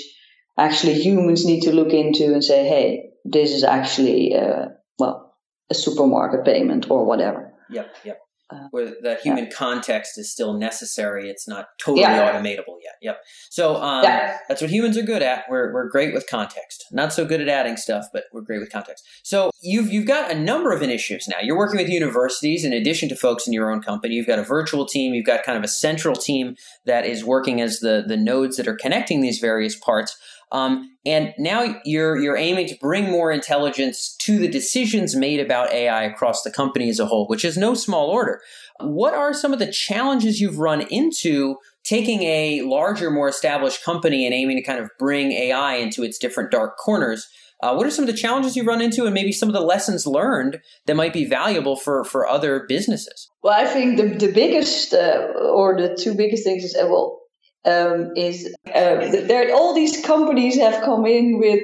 actually 0.58 0.94
humans 0.94 1.46
need 1.46 1.62
to 1.62 1.74
look 1.74 1.94
into 1.94 2.34
and 2.34 2.44
say, 2.44 2.68
hey, 2.68 3.10
this 3.26 3.52
is 3.52 3.64
actually, 3.64 4.36
uh, 4.36 4.68
well, 5.00 5.36
a 5.70 5.74
supermarket 5.74 6.46
payment 6.46 6.90
or 6.90 7.06
whatever. 7.06 7.54
Yep, 7.70 7.96
yep. 8.06 8.20
Uh, 8.50 8.68
Where 8.72 8.86
the 9.02 9.18
human 9.24 9.46
yeah. 9.46 9.52
context 9.52 10.18
is 10.18 10.32
still 10.32 10.54
necessary. 10.54 11.30
It's 11.30 11.48
not 11.48 11.70
totally 11.80 12.02
yeah. 12.02 12.32
automatable 12.32 12.76
yet. 12.84 12.96
Yep. 13.02 13.22
So 13.50 13.78
um, 13.78 14.04
yeah. 14.04 14.38
that's 14.48 14.62
what 14.62 14.70
humans 14.70 14.98
are 14.98 15.02
good 15.02 15.24
at. 15.24 15.46
We're, 15.50 15.74
we're 15.74 15.88
great 15.88 16.14
with 16.14 16.28
context. 16.30 16.86
Not 16.92 17.14
so 17.14 17.26
good 17.26 17.40
at 17.40 17.48
adding 17.48 17.78
stuff, 17.78 18.08
but 18.12 18.26
we're 18.34 18.42
great 18.42 18.60
with 18.60 18.72
context. 18.72 19.06
So 19.24 19.50
you've 19.62 19.92
you've 19.92 20.06
got 20.06 20.30
a 20.30 20.36
number 20.36 20.72
of 20.72 20.82
initiatives 20.82 21.28
now. 21.28 21.38
You're 21.42 21.58
working 21.58 21.80
with 21.80 21.90
universities 21.90 22.66
in 22.66 22.74
addition 22.74 23.10
to 23.10 23.16
folks 23.16 23.48
in 23.48 23.54
your 23.54 23.72
own 23.72 23.82
company. 23.82 24.16
You've 24.16 24.28
got 24.28 24.40
a 24.40 24.44
virtual 24.44 24.86
team. 24.86 25.14
You've 25.14 25.26
got 25.26 25.44
kind 25.44 25.58
of 25.58 25.64
a 25.64 25.70
central 25.70 26.16
team 26.16 26.56
that 26.86 27.06
is 27.06 27.24
working 27.24 27.62
as 27.62 27.80
the 27.80 28.04
the 28.06 28.18
nodes 28.18 28.58
that 28.58 28.68
are 28.68 28.76
connecting 28.76 29.22
these 29.22 29.40
various 29.40 29.76
parts. 29.78 30.18
Um, 30.54 30.92
and 31.06 31.34
now 31.38 31.82
you're 31.84 32.18
you're 32.18 32.38
aiming 32.38 32.68
to 32.68 32.78
bring 32.80 33.10
more 33.10 33.32
intelligence 33.32 34.16
to 34.20 34.38
the 34.38 34.48
decisions 34.48 35.16
made 35.16 35.40
about 35.40 35.74
AI 35.74 36.04
across 36.04 36.44
the 36.44 36.52
company 36.52 36.90
as 36.90 37.00
a 37.00 37.08
whole, 37.08 37.28
which 37.28 37.44
is 37.44 37.58
no 37.58 37.74
small 37.74 38.08
order. 38.10 38.40
What 38.80 39.14
are 39.16 39.34
some 39.34 39.52
of 39.52 39.60
the 39.60 39.72
challenges 39.72 40.40
you've 40.40 40.60
run 40.60 40.82
into 40.82 41.58
taking 41.84 42.24
a 42.24 42.62
larger, 42.62 43.12
more 43.12 43.28
established 43.28 43.84
company 43.84 44.26
and 44.26 44.34
aiming 44.34 44.58
to 44.58 44.64
kind 44.64 44.80
of 44.80 44.90
bring 44.98 45.32
AI 45.32 45.76
into 45.76 46.04
its 46.04 46.20
different 46.20 46.52
dark 46.52 46.78
corners? 46.78 47.28
Uh, 47.62 47.74
what 47.74 47.88
are 47.88 47.92
some 47.92 48.04
of 48.04 48.12
the 48.12 48.18
challenges 48.18 48.56
you 48.56 48.64
run 48.64 48.82
into, 48.82 49.06
and 49.06 49.14
maybe 49.14 49.32
some 49.32 49.50
of 49.50 49.54
the 49.54 49.62
lessons 49.62 50.06
learned 50.06 50.60
that 50.86 50.96
might 50.96 51.14
be 51.14 51.26
valuable 51.26 51.76
for 51.76 52.04
for 52.04 52.28
other 52.28 52.66
businesses? 52.70 53.30
Well, 53.42 53.60
I 53.60 53.66
think 53.66 53.98
the 53.98 54.28
the 54.28 54.32
biggest 54.32 54.94
uh, 54.94 55.30
or 55.36 55.76
the 55.76 55.96
two 55.96 56.14
biggest 56.14 56.44
things 56.44 56.64
is 56.64 56.76
uh, 56.76 56.86
well 56.88 57.23
um, 57.66 58.12
is 58.16 58.54
uh, 58.68 58.96
there 59.28 59.54
all 59.54 59.74
these 59.74 60.06
companies 60.06 60.58
have 60.58 60.84
come 60.84 61.06
in 61.06 61.40
with 61.40 61.64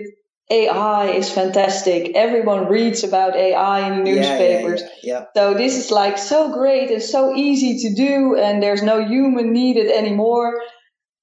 AI 0.51 1.11
is 1.11 1.29
fantastic. 1.29 2.15
Everyone 2.15 2.67
reads 2.67 3.03
about 3.03 3.35
AI 3.35 3.91
in 3.91 4.03
newspapers. 4.03 4.81
Yeah, 4.81 4.87
yeah, 5.03 5.19
yeah, 5.19 5.25
so 5.35 5.53
this 5.53 5.77
is 5.77 5.91
like 5.91 6.17
so 6.17 6.51
great 6.51 6.89
and 6.89 7.03
so 7.03 7.35
easy 7.35 7.87
to 7.87 7.95
do, 7.95 8.35
and 8.35 8.61
there's 8.63 8.81
no 8.81 9.05
human 9.05 9.53
needed 9.53 9.91
anymore. 9.91 10.59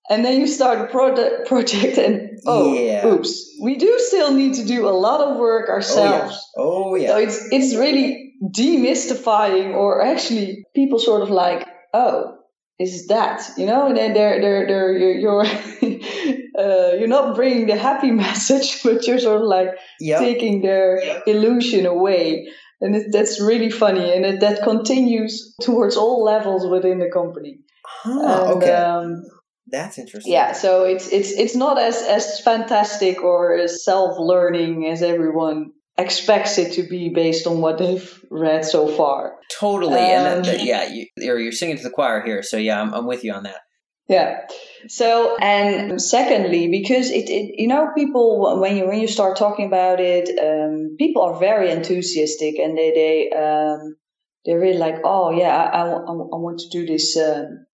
And 0.08 0.24
then 0.24 0.38
you 0.38 0.46
start 0.46 0.78
a 0.78 0.86
product 0.92 1.48
project, 1.48 1.98
and 1.98 2.38
oh, 2.46 3.08
oops, 3.14 3.50
we 3.60 3.74
do 3.76 3.98
still 3.98 4.32
need 4.32 4.54
to 4.54 4.64
do 4.64 4.88
a 4.88 4.90
lot 4.90 5.20
of 5.20 5.38
work 5.38 5.68
ourselves. 5.68 6.38
Oh 6.56 6.94
yeah. 6.94 6.94
Oh, 6.94 6.94
yeah. 6.94 7.08
So 7.08 7.16
it's 7.18 7.48
it's 7.50 7.74
really 7.74 8.34
demystifying, 8.44 9.74
or 9.74 10.02
actually, 10.02 10.64
people 10.74 11.00
sort 11.00 11.22
of 11.22 11.30
like, 11.30 11.66
oh, 11.92 12.35
is 12.78 13.06
that 13.06 13.42
you 13.56 13.66
know 13.66 13.86
and 13.86 13.96
then 13.96 14.12
they're 14.12 14.40
they're, 14.40 14.66
they're 14.66 14.98
you're 14.98 15.14
you're, 15.14 15.44
uh, 16.58 16.92
you're 16.96 17.08
not 17.08 17.34
bringing 17.34 17.66
the 17.66 17.76
happy 17.76 18.10
message 18.24 18.82
but 18.82 19.06
you're 19.06 19.18
sort 19.18 19.40
of 19.40 19.46
like 19.46 19.70
yep. 20.00 20.18
taking 20.18 20.62
their 20.62 21.02
yep. 21.02 21.22
illusion 21.26 21.86
away 21.86 22.46
and 22.80 22.94
it, 22.94 23.06
that's 23.10 23.40
really 23.40 23.70
funny 23.70 24.14
and 24.14 24.26
it, 24.26 24.40
that 24.40 24.62
continues 24.62 25.54
towards 25.62 25.96
all 25.96 26.22
levels 26.22 26.66
within 26.66 26.98
the 26.98 27.10
company 27.10 27.58
huh, 27.84 28.10
and, 28.10 28.62
okay 28.62 28.72
um, 28.74 29.24
that's 29.68 29.98
interesting 29.98 30.32
yeah 30.32 30.52
so 30.52 30.84
it's 30.84 31.10
it's 31.12 31.32
it's 31.32 31.56
not 31.56 31.78
as 31.78 32.02
as 32.02 32.40
fantastic 32.40 33.22
or 33.22 33.56
as 33.56 33.84
self-learning 33.84 34.86
as 34.86 35.02
everyone 35.02 35.72
expects 35.98 36.58
it 36.58 36.74
to 36.74 36.82
be 36.82 37.08
based 37.08 37.46
on 37.46 37.60
what 37.60 37.78
they've 37.78 38.24
read 38.30 38.64
so 38.64 38.88
far. 38.88 39.36
Totally, 39.58 39.94
um, 39.94 40.00
and 40.00 40.44
that, 40.44 40.58
that, 40.58 40.64
yeah, 40.64 40.88
you, 40.88 41.06
you're, 41.16 41.38
you're 41.38 41.52
singing 41.52 41.76
to 41.76 41.82
the 41.82 41.90
choir 41.90 42.22
here. 42.22 42.42
So 42.42 42.56
yeah, 42.56 42.80
I'm, 42.80 42.92
I'm 42.92 43.06
with 43.06 43.24
you 43.24 43.32
on 43.32 43.44
that. 43.44 43.60
Yeah. 44.08 44.46
So 44.88 45.36
and 45.38 46.00
secondly, 46.00 46.68
because 46.68 47.10
it, 47.10 47.28
it, 47.28 47.60
you 47.60 47.66
know 47.66 47.90
people 47.96 48.60
when 48.60 48.76
you 48.76 48.86
when 48.86 49.00
you 49.00 49.08
start 49.08 49.36
talking 49.36 49.66
about 49.66 49.98
it, 50.00 50.28
um, 50.38 50.96
people 50.96 51.22
are 51.22 51.38
very 51.38 51.70
enthusiastic 51.70 52.58
and 52.58 52.78
they 52.78 52.92
they 52.92 53.36
um, 53.36 53.96
they're 54.44 54.60
really 54.60 54.78
like, 54.78 54.96
oh 55.04 55.30
yeah, 55.30 55.56
I, 55.56 55.80
I, 55.80 55.86
I 55.88 56.38
want 56.38 56.60
to 56.60 56.68
do 56.68 56.86
this. 56.86 57.16
Um, 57.16 57.66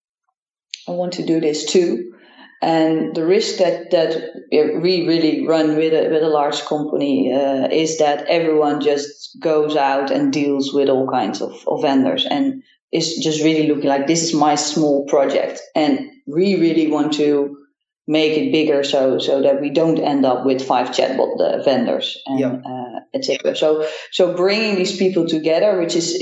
I 0.89 0.93
want 0.93 1.15
to 1.15 1.27
do 1.27 1.41
this 1.41 1.67
too. 1.67 2.15
And 2.63 3.15
the 3.17 3.27
risk 3.27 3.57
that, 3.59 3.91
that 3.91 4.45
we 4.53 5.07
really 5.07 5.45
run 5.45 5.77
with 5.77 5.93
a, 5.93 6.09
with 6.11 6.23
a 6.23 6.29
large 6.29 6.63
company 6.63 7.33
uh, 7.33 7.69
is 7.73 7.99
that 7.99 8.25
everyone 8.29 8.81
just 8.81 9.37
goes 9.41 9.75
out 9.75 10.13
and 10.13 10.33
deals 10.33 10.73
with 10.73 10.89
all 10.89 11.09
kinds 11.11 11.43
of, 11.43 11.53
of 11.67 11.83
vendors 11.83 12.25
and 12.25 12.63
is 12.93 13.17
just 13.17 13.43
really 13.43 13.67
looking 13.67 13.89
like 13.89 14.07
this 14.07 14.23
is 14.23 14.33
my 14.33 14.55
small 14.55 15.05
project. 15.07 15.61
And 15.75 16.09
we 16.27 16.55
really 16.55 16.89
want 16.89 17.15
to 17.15 17.59
make 18.07 18.37
it 18.37 18.53
bigger 18.53 18.83
so 18.85 19.19
so 19.19 19.43
that 19.43 19.61
we 19.61 19.71
don't 19.71 19.99
end 19.99 20.27
up 20.27 20.45
with 20.45 20.61
five 20.61 20.89
chatbot 20.89 21.41
uh, 21.41 21.63
vendors 21.63 22.21
and 22.27 22.41
yep. 22.41 22.63
uh, 22.65 23.01
etc. 23.15 23.57
So 23.57 23.89
so 24.11 24.35
bringing 24.35 24.77
these 24.77 24.97
people 24.97 25.27
together, 25.27 25.81
which 25.81 25.95
is 25.95 26.17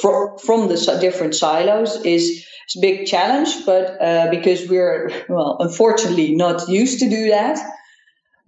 from 0.00 0.38
from 0.38 0.68
the 0.68 0.98
different 1.00 1.34
silos, 1.34 2.04
is 2.04 2.46
it's 2.74 2.76
a 2.76 2.80
big 2.80 3.06
challenge, 3.06 3.66
but 3.66 4.00
uh, 4.00 4.30
because 4.30 4.68
we're 4.68 5.10
well, 5.28 5.56
unfortunately 5.60 6.34
not 6.34 6.68
used 6.68 7.00
to 7.00 7.08
do 7.08 7.28
that. 7.30 7.58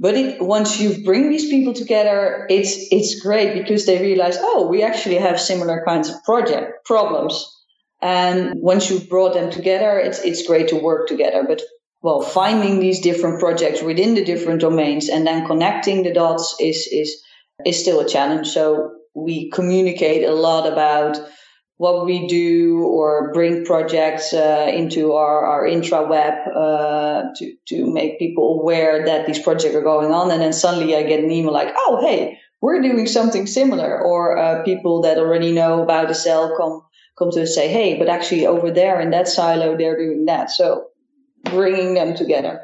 But 0.01 0.15
it, 0.15 0.41
once 0.41 0.81
you 0.81 1.05
bring 1.05 1.31
these 1.31 1.49
people 1.49 1.73
together, 1.73 2.47
it's 2.51 2.75
it's 2.91 3.21
great 3.21 3.55
because 3.55 3.87
they 3.87 4.01
realize, 4.01 4.37
oh, 4.41 4.67
we 4.67 4.83
actually 4.83 5.17
have 5.17 5.41
similar 5.41 5.85
kinds 5.87 6.09
of 6.09 6.23
project 6.25 6.85
problems. 6.85 7.51
And 8.01 8.55
once 8.57 8.91
you've 8.91 9.09
brought 9.09 9.35
them 9.35 9.51
together, 9.51 9.99
it's 9.99 10.21
it's 10.21 10.47
great 10.47 10.69
to 10.69 10.77
work 10.77 11.07
together. 11.07 11.45
But 11.47 11.63
well, 12.03 12.23
finding 12.23 12.81
these 12.81 13.01
different 13.01 13.41
projects 13.41 13.83
within 13.83 14.15
the 14.15 14.25
different 14.25 14.61
domains 14.61 15.09
and 15.09 15.27
then 15.27 15.47
connecting 15.47 16.03
the 16.03 16.13
dots 16.13 16.57
is 16.61 16.89
is 16.91 17.23
is 17.65 17.81
still 17.81 18.01
a 18.01 18.09
challenge. 18.09 18.49
So 18.49 18.93
we 19.15 19.51
communicate 19.51 20.25
a 20.25 20.33
lot 20.33 20.67
about 20.71 21.19
what 21.77 22.05
we 22.05 22.27
do 22.29 22.85
or 22.85 23.33
bring 23.33 23.65
projects 23.65 24.33
uh, 24.33 24.71
into 24.73 25.13
our, 25.13 25.45
our 25.45 25.65
intraweb 25.65 26.47
uh, 26.55 27.31
to, 27.37 27.55
to 27.67 27.93
make 27.93 28.19
people 28.19 28.61
aware 28.61 29.05
that 29.07 29.27
these 29.27 29.41
projects 29.41 29.75
are 29.75 29.83
going 29.83 30.13
on. 30.13 30.31
And 30.31 30.41
then 30.41 30.53
suddenly 30.53 30.95
I 30.97 31.03
get 31.03 31.25
an 31.25 31.31
email 31.31 31.53
like, 31.53 31.75
oh, 31.77 32.01
hey, 32.01 32.39
we're 32.61 32.81
doing 32.81 33.07
something 33.07 33.47
similar. 33.47 34.01
Or 34.01 34.39
uh, 34.39 34.63
people 34.63 35.03
that 35.03 35.19
already 35.19 35.53
know 35.53 35.83
about 35.83 36.09
the 36.09 36.15
cell 36.15 36.55
come, 36.57 36.83
come 37.19 37.31
to 37.33 37.47
say, 37.47 37.69
hey, 37.69 37.99
but 37.99 38.09
actually 38.09 38.47
over 38.47 38.71
there 38.71 39.01
in 39.01 39.11
that 39.11 39.27
silo, 39.27 39.77
they're 39.77 39.99
doing 39.99 40.27
that. 40.27 40.51
So 40.51 40.87
bringing 41.43 41.95
them 41.95 42.15
together. 42.15 42.61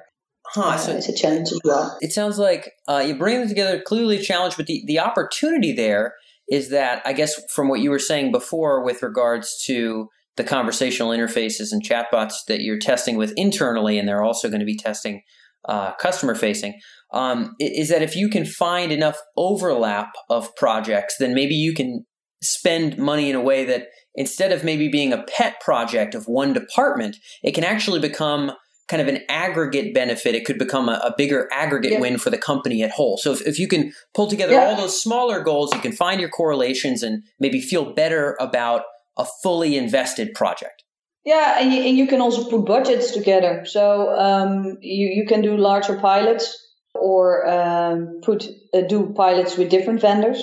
Huh, 0.46 0.77
so 0.79 0.96
it's 0.96 1.09
a 1.09 1.14
challenge 1.14 1.53
as 1.53 1.61
well. 1.64 1.96
It 2.01 2.12
sounds 2.12 2.38
like 2.38 2.73
uh, 2.88 3.05
you 3.07 3.14
bring 3.14 3.40
them 3.40 3.49
together, 3.49 3.81
clearly 3.85 4.18
a 4.18 4.23
challenge, 4.23 4.57
but 4.57 4.66
the, 4.66 4.83
the 4.87 4.99
opportunity 4.99 5.73
there 5.73 6.14
is 6.51 6.71
that 6.71 7.01
I 7.07 7.13
guess 7.13 7.41
from 7.55 7.69
what 7.69 7.81
you 7.81 7.91
were 7.91 7.99
saying 7.99 8.33
before 8.33 8.85
with 8.85 9.03
regards 9.03 9.57
to 9.67 10.09
the 10.37 10.45
conversational 10.45 11.11
interfaces 11.11 11.73
and 11.73 11.83
chatbots 11.83 12.35
that 12.49 12.61
you're 12.61 12.79
testing 12.79 13.17
with 13.17 13.33
internally, 13.37 13.99
and 13.99 14.09
they're 14.09 14.23
also 14.23 14.49
going 14.49 14.61
to 14.61 14.67
be 14.67 14.77
testing 14.77 15.23
uh, 15.69 15.93
customer 15.97 16.35
facing, 16.35 16.79
um, 17.13 17.55
is 17.61 17.89
that 17.91 18.03
if 18.03 18.17
you 18.17 18.29
can 18.29 18.45
find 18.45 18.91
enough 18.91 19.19
overlap 19.37 20.13
of 20.29 20.55
projects, 20.57 21.17
then 21.19 21.35
maybe 21.35 21.55
you 21.55 21.75
can 21.75 22.05
spend 22.43 22.97
money 22.97 23.29
in 23.29 23.37
a 23.37 23.41
way 23.41 23.65
that 23.65 23.89
instead 24.15 24.53
of 24.53 24.65
maybe 24.65 24.89
being 24.89 25.13
a 25.13 25.25
pet 25.37 25.61
project 25.61 26.15
of 26.15 26.25
one 26.25 26.53
department, 26.53 27.17
it 27.43 27.55
can 27.55 27.65
actually 27.65 28.01
become 28.01 28.53
kind 28.90 29.00
of 29.00 29.09
an 29.09 29.20
aggregate 29.29 29.94
benefit. 29.94 30.35
It 30.35 30.44
could 30.44 30.59
become 30.59 30.88
a, 30.88 31.00
a 31.05 31.14
bigger 31.16 31.48
aggregate 31.53 31.92
yeah. 31.92 32.00
win 32.00 32.18
for 32.18 32.29
the 32.29 32.37
company 32.37 32.83
at 32.83 32.90
whole. 32.90 33.16
So 33.16 33.33
if, 33.33 33.40
if 33.46 33.59
you 33.59 33.68
can 33.68 33.92
pull 34.12 34.26
together 34.26 34.55
yeah. 34.55 34.66
all 34.66 34.76
those 34.76 35.00
smaller 35.00 35.42
goals, 35.42 35.72
you 35.72 35.81
can 35.81 35.92
find 35.92 36.20
your 36.20 36.29
correlations 36.29 37.03
and 37.05 37.22
maybe 37.38 37.61
feel 37.61 37.94
better 37.94 38.37
about 38.40 38.83
a 39.16 39.24
fully 39.42 39.76
invested 39.76 40.35
project. 40.35 40.83
Yeah, 41.24 41.61
and 41.61 41.72
you, 41.72 41.83
and 41.83 41.96
you 41.96 42.07
can 42.07 42.20
also 42.20 42.48
put 42.48 42.66
budgets 42.66 43.12
together. 43.12 43.64
So 43.64 44.11
um, 44.18 44.79
you, 44.81 45.09
you 45.09 45.26
can 45.26 45.42
do 45.42 45.57
larger 45.57 45.98
pilots 46.00 46.57
or 46.94 47.48
um, 47.48 48.20
put 48.22 48.48
uh, 48.74 48.81
do 48.83 49.12
pilots 49.14 49.57
with 49.57 49.70
different 49.70 50.00
vendors. 50.00 50.42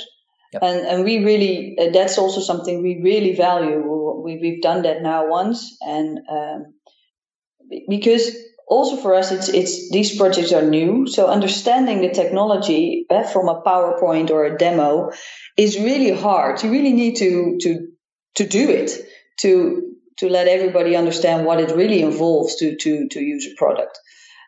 Yep. 0.54 0.64
And 0.64 0.80
and 0.88 1.04
we 1.04 1.26
really 1.26 1.78
uh, 1.78 1.90
that's 1.92 2.18
also 2.18 2.40
something 2.40 2.82
we 2.82 3.02
really 3.04 3.36
value. 3.36 3.82
We 4.24 4.38
we've 4.40 4.62
done 4.62 4.84
that 4.84 5.02
now 5.02 5.28
once, 5.28 5.76
and 5.82 6.20
um, 6.30 6.74
because 7.90 8.36
also 8.68 8.98
for 8.98 9.14
us 9.14 9.32
it's 9.32 9.50
it's 9.50 9.90
these 9.92 10.18
projects 10.18 10.52
are 10.52 10.62
new, 10.62 11.08
so 11.08 11.28
understanding 11.28 12.02
the 12.02 12.10
technology 12.10 13.06
uh, 13.10 13.24
from 13.24 13.48
a 13.48 13.62
PowerPoint 13.62 14.30
or 14.30 14.46
a 14.46 14.58
demo 14.58 15.12
is 15.56 15.78
really 15.78 16.12
hard. 16.12 16.62
You 16.64 16.72
really 16.72 16.94
need 16.94 17.18
to 17.18 17.58
to 17.62 17.88
to 18.36 18.48
do 18.48 18.70
it 18.70 18.92
to 19.42 19.96
to 20.18 20.30
let 20.30 20.48
everybody 20.48 20.96
understand 20.96 21.46
what 21.46 21.60
it 21.60 21.76
really 21.76 22.02
involves 22.02 22.56
to 22.58 22.76
to 22.76 23.08
to 23.10 23.20
use 23.20 23.48
a 23.52 23.56
product. 23.56 24.00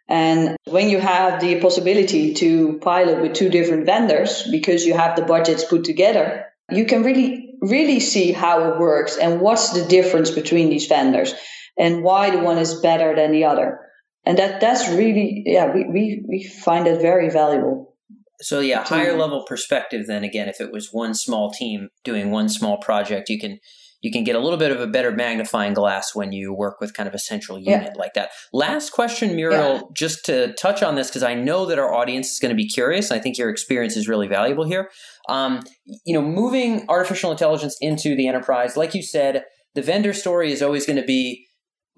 And 0.10 0.58
when 0.66 0.90
you 0.90 1.00
have 1.00 1.40
the 1.40 1.62
possibility 1.62 2.34
to 2.34 2.80
pilot 2.80 3.22
with 3.22 3.36
two 3.36 3.50
different 3.50 3.86
vendors 3.86 4.42
because 4.50 4.84
you 4.84 4.96
have 4.96 5.16
the 5.16 5.22
budgets 5.22 5.64
put 5.64 5.84
together, 5.84 6.46
you 6.72 6.86
can 6.86 7.04
really, 7.04 7.54
really 7.62 8.00
see 8.00 8.32
how 8.32 8.72
it 8.72 8.80
works 8.80 9.18
and 9.18 9.40
what's 9.40 9.74
the 9.74 9.86
difference 9.86 10.32
between 10.32 10.70
these 10.70 10.88
vendors 10.88 11.36
and 11.80 12.04
why 12.04 12.30
the 12.30 12.40
one 12.40 12.60
is 12.60 12.80
better 12.82 13.16
than 13.16 13.32
the 13.32 13.46
other. 13.46 13.80
And 14.26 14.38
that, 14.38 14.62
that's 14.62 14.88
really, 14.90 15.44
yeah, 15.46 15.74
we, 15.74 15.86
we, 15.86 16.26
we 16.28 16.44
find 16.44 16.86
it 16.86 17.02
very 17.02 17.30
valuable. 17.30 17.96
So 18.42 18.60
yeah, 18.60 18.84
higher 18.84 19.18
level 19.18 19.44
perspective 19.48 20.08
then 20.08 20.24
again, 20.24 20.48
if 20.48 20.62
it 20.62 20.72
was 20.72 20.90
one 20.92 21.14
small 21.14 21.52
team 21.52 21.90
doing 22.04 22.32
one 22.32 22.48
small 22.48 22.78
project, 22.78 23.30
you 23.30 23.40
can 23.40 23.60
you 24.02 24.12
can 24.12 24.24
get 24.24 24.34
a 24.34 24.40
little 24.40 24.58
bit 24.58 24.72
of 24.72 24.80
a 24.80 24.88
better 24.88 25.12
magnifying 25.12 25.74
glass 25.74 26.16
when 26.16 26.32
you 26.32 26.54
work 26.54 26.80
with 26.80 26.94
kind 26.94 27.10
of 27.10 27.14
a 27.14 27.20
central 27.20 27.60
unit 27.60 27.92
yeah. 27.94 28.00
like 28.00 28.14
that. 28.14 28.30
Last 28.54 28.92
question, 28.92 29.36
Muriel, 29.36 29.74
yeah. 29.74 29.82
just 29.94 30.24
to 30.28 30.54
touch 30.54 30.82
on 30.82 30.96
this, 30.96 31.10
because 31.10 31.22
I 31.22 31.34
know 31.34 31.66
that 31.66 31.78
our 31.78 31.94
audience 31.94 32.32
is 32.32 32.40
going 32.40 32.52
to 32.52 32.56
be 32.56 32.70
curious. 32.70 33.12
I 33.12 33.20
think 33.20 33.38
your 33.38 33.50
experience 33.50 33.98
is 33.98 34.08
really 34.08 34.30
valuable 34.30 34.64
here. 34.66 34.90
Um, 35.28 35.60
you 36.06 36.14
know, 36.14 36.22
moving 36.22 36.86
artificial 36.88 37.30
intelligence 37.30 37.76
into 37.82 38.16
the 38.16 38.30
enterprise, 38.30 38.78
like 38.78 38.96
you 38.96 39.04
said, 39.04 39.44
the 39.76 39.82
vendor 39.82 40.14
story 40.14 40.54
is 40.54 40.62
always 40.62 40.86
going 40.86 41.02
to 41.02 41.06
be 41.06 41.46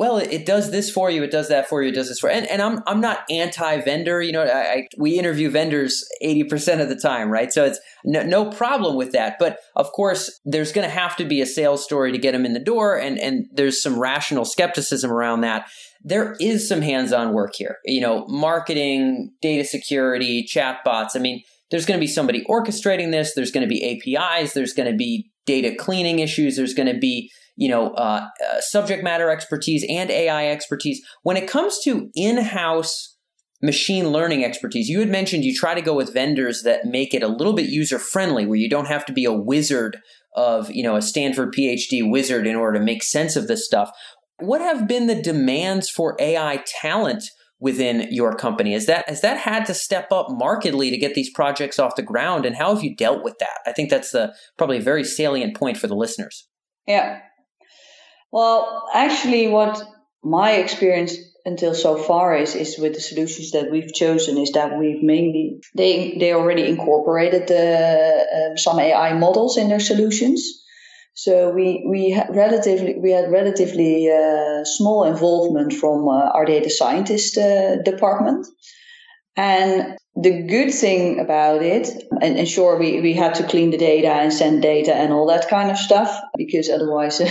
well, 0.01 0.17
it, 0.17 0.47
does 0.47 0.71
this 0.71 0.89
for 0.89 1.11
you, 1.11 1.21
it 1.21 1.29
does 1.29 1.49
that 1.49 1.69
for 1.69 1.83
you, 1.83 1.89
it 1.89 1.93
does 1.93 2.09
this 2.09 2.19
for, 2.19 2.27
and, 2.27 2.47
and 2.47 2.59
I'm 2.59 2.79
I'm 2.87 3.01
not 3.01 3.19
anti-vendor. 3.29 4.19
You 4.23 4.31
know, 4.31 4.41
I, 4.41 4.47
I, 4.47 4.87
we 4.97 5.19
interview 5.19 5.51
vendors 5.51 6.03
eighty 6.21 6.43
percent 6.43 6.81
of 6.81 6.89
the 6.89 6.95
time, 6.95 7.29
right? 7.29 7.53
So 7.53 7.65
it's 7.65 7.79
no, 8.03 8.23
no 8.23 8.49
problem 8.49 8.95
with 8.95 9.11
that. 9.11 9.35
But 9.37 9.59
of 9.75 9.91
course, 9.91 10.41
there's 10.43 10.71
going 10.71 10.87
to 10.87 10.91
have 10.91 11.15
to 11.17 11.25
be 11.25 11.39
a 11.39 11.45
sales 11.45 11.83
story 11.83 12.11
to 12.11 12.17
get 12.17 12.31
them 12.31 12.47
in 12.47 12.53
the 12.53 12.59
door, 12.59 12.97
and 12.97 13.19
and 13.19 13.45
there's 13.53 13.79
some 13.79 13.99
rational 13.99 14.43
skepticism 14.43 15.11
around 15.11 15.41
that. 15.41 15.69
There 16.03 16.35
is 16.39 16.67
some 16.67 16.81
hands-on 16.81 17.31
work 17.31 17.51
here. 17.55 17.77
You 17.85 18.01
know, 18.01 18.25
marketing, 18.25 19.29
data 19.39 19.63
security, 19.63 20.47
chatbots. 20.51 21.09
I 21.13 21.19
mean, 21.19 21.43
there's 21.69 21.85
going 21.85 21.99
to 21.99 22.03
be 22.03 22.11
somebody 22.11 22.43
orchestrating 22.49 23.11
this. 23.11 23.35
There's 23.35 23.51
going 23.51 23.69
to 23.69 23.71
be 23.71 24.17
APIs. 24.17 24.53
There's 24.53 24.73
going 24.73 24.91
to 24.91 24.97
be 24.97 25.29
data 25.45 25.75
cleaning 25.75 26.17
issues. 26.17 26.55
There's 26.55 26.73
going 26.73 26.91
to 26.91 26.99
be 26.99 27.29
you 27.61 27.69
know, 27.69 27.91
uh, 27.91 28.27
uh, 28.43 28.59
subject 28.59 29.03
matter 29.03 29.29
expertise 29.29 29.85
and 29.87 30.09
AI 30.09 30.47
expertise. 30.47 30.99
When 31.21 31.37
it 31.37 31.47
comes 31.47 31.77
to 31.83 32.09
in-house 32.15 33.15
machine 33.61 34.09
learning 34.09 34.43
expertise, 34.43 34.89
you 34.89 34.99
had 34.99 35.09
mentioned 35.09 35.45
you 35.45 35.55
try 35.55 35.75
to 35.75 35.81
go 35.81 35.93
with 35.93 36.11
vendors 36.11 36.63
that 36.63 36.85
make 36.85 37.13
it 37.13 37.21
a 37.21 37.27
little 37.27 37.53
bit 37.53 37.69
user 37.69 37.99
friendly, 37.99 38.47
where 38.47 38.57
you 38.57 38.67
don't 38.67 38.87
have 38.87 39.05
to 39.05 39.13
be 39.13 39.25
a 39.25 39.31
wizard 39.31 39.99
of, 40.35 40.71
you 40.71 40.81
know, 40.81 40.95
a 40.95 41.03
Stanford 41.03 41.53
PhD 41.53 42.01
wizard 42.01 42.47
in 42.47 42.55
order 42.55 42.79
to 42.79 42.83
make 42.83 43.03
sense 43.03 43.35
of 43.35 43.47
this 43.47 43.63
stuff. 43.63 43.91
What 44.39 44.61
have 44.61 44.87
been 44.87 45.05
the 45.05 45.21
demands 45.21 45.87
for 45.87 46.15
AI 46.19 46.63
talent 46.81 47.25
within 47.59 48.07
your 48.09 48.33
company? 48.33 48.73
Is 48.73 48.87
that 48.87 49.07
has 49.07 49.21
that 49.21 49.37
had 49.37 49.67
to 49.67 49.75
step 49.75 50.11
up 50.11 50.29
markedly 50.31 50.89
to 50.89 50.97
get 50.97 51.13
these 51.13 51.31
projects 51.31 51.77
off 51.77 51.95
the 51.95 52.01
ground? 52.01 52.47
And 52.47 52.55
how 52.55 52.73
have 52.73 52.83
you 52.83 52.95
dealt 52.95 53.23
with 53.23 53.37
that? 53.37 53.59
I 53.67 53.71
think 53.71 53.91
that's 53.91 54.09
the 54.09 54.33
probably 54.57 54.77
a 54.77 54.81
very 54.81 55.03
salient 55.03 55.55
point 55.55 55.77
for 55.77 55.85
the 55.85 55.95
listeners. 55.95 56.47
Yeah, 56.87 57.19
well, 58.31 58.89
actually, 58.93 59.47
what 59.47 59.81
my 60.23 60.51
experience 60.53 61.17
until 61.45 61.73
so 61.73 61.97
far 61.97 62.35
is 62.35 62.55
is 62.55 62.77
with 62.77 62.93
the 62.93 63.01
solutions 63.01 63.51
that 63.51 63.71
we've 63.71 63.93
chosen 63.93 64.37
is 64.37 64.51
that 64.51 64.77
we've 64.77 65.01
mainly 65.01 65.59
they 65.75 66.15
they 66.19 66.33
already 66.33 66.67
incorporated 66.67 67.47
the, 67.47 68.51
um, 68.51 68.57
some 68.57 68.79
AI 68.79 69.13
models 69.13 69.57
in 69.57 69.69
their 69.69 69.79
solutions. 69.79 70.63
So 71.13 71.49
we 71.49 71.83
we 71.87 72.11
had 72.11 72.33
relatively 72.35 72.97
we 72.97 73.11
had 73.11 73.31
relatively 73.31 74.09
uh, 74.09 74.63
small 74.63 75.03
involvement 75.03 75.73
from 75.73 76.07
uh, 76.07 76.29
our 76.29 76.45
data 76.45 76.69
scientist 76.69 77.37
uh, 77.37 77.81
department, 77.81 78.47
and 79.35 79.97
the 80.15 80.43
good 80.43 80.73
thing 80.73 81.19
about 81.19 81.61
it, 81.61 81.89
and, 82.21 82.37
and, 82.37 82.47
sure, 82.47 82.77
we, 82.77 82.99
we 83.01 83.13
had 83.13 83.35
to 83.35 83.47
clean 83.47 83.71
the 83.71 83.77
data 83.77 84.09
and 84.09 84.33
send 84.33 84.61
data 84.61 84.93
and 84.93 85.13
all 85.13 85.27
that 85.27 85.47
kind 85.47 85.71
of 85.71 85.77
stuff 85.77 86.19
because 86.35 86.69
otherwise 86.69 87.21
uh, 87.21 87.25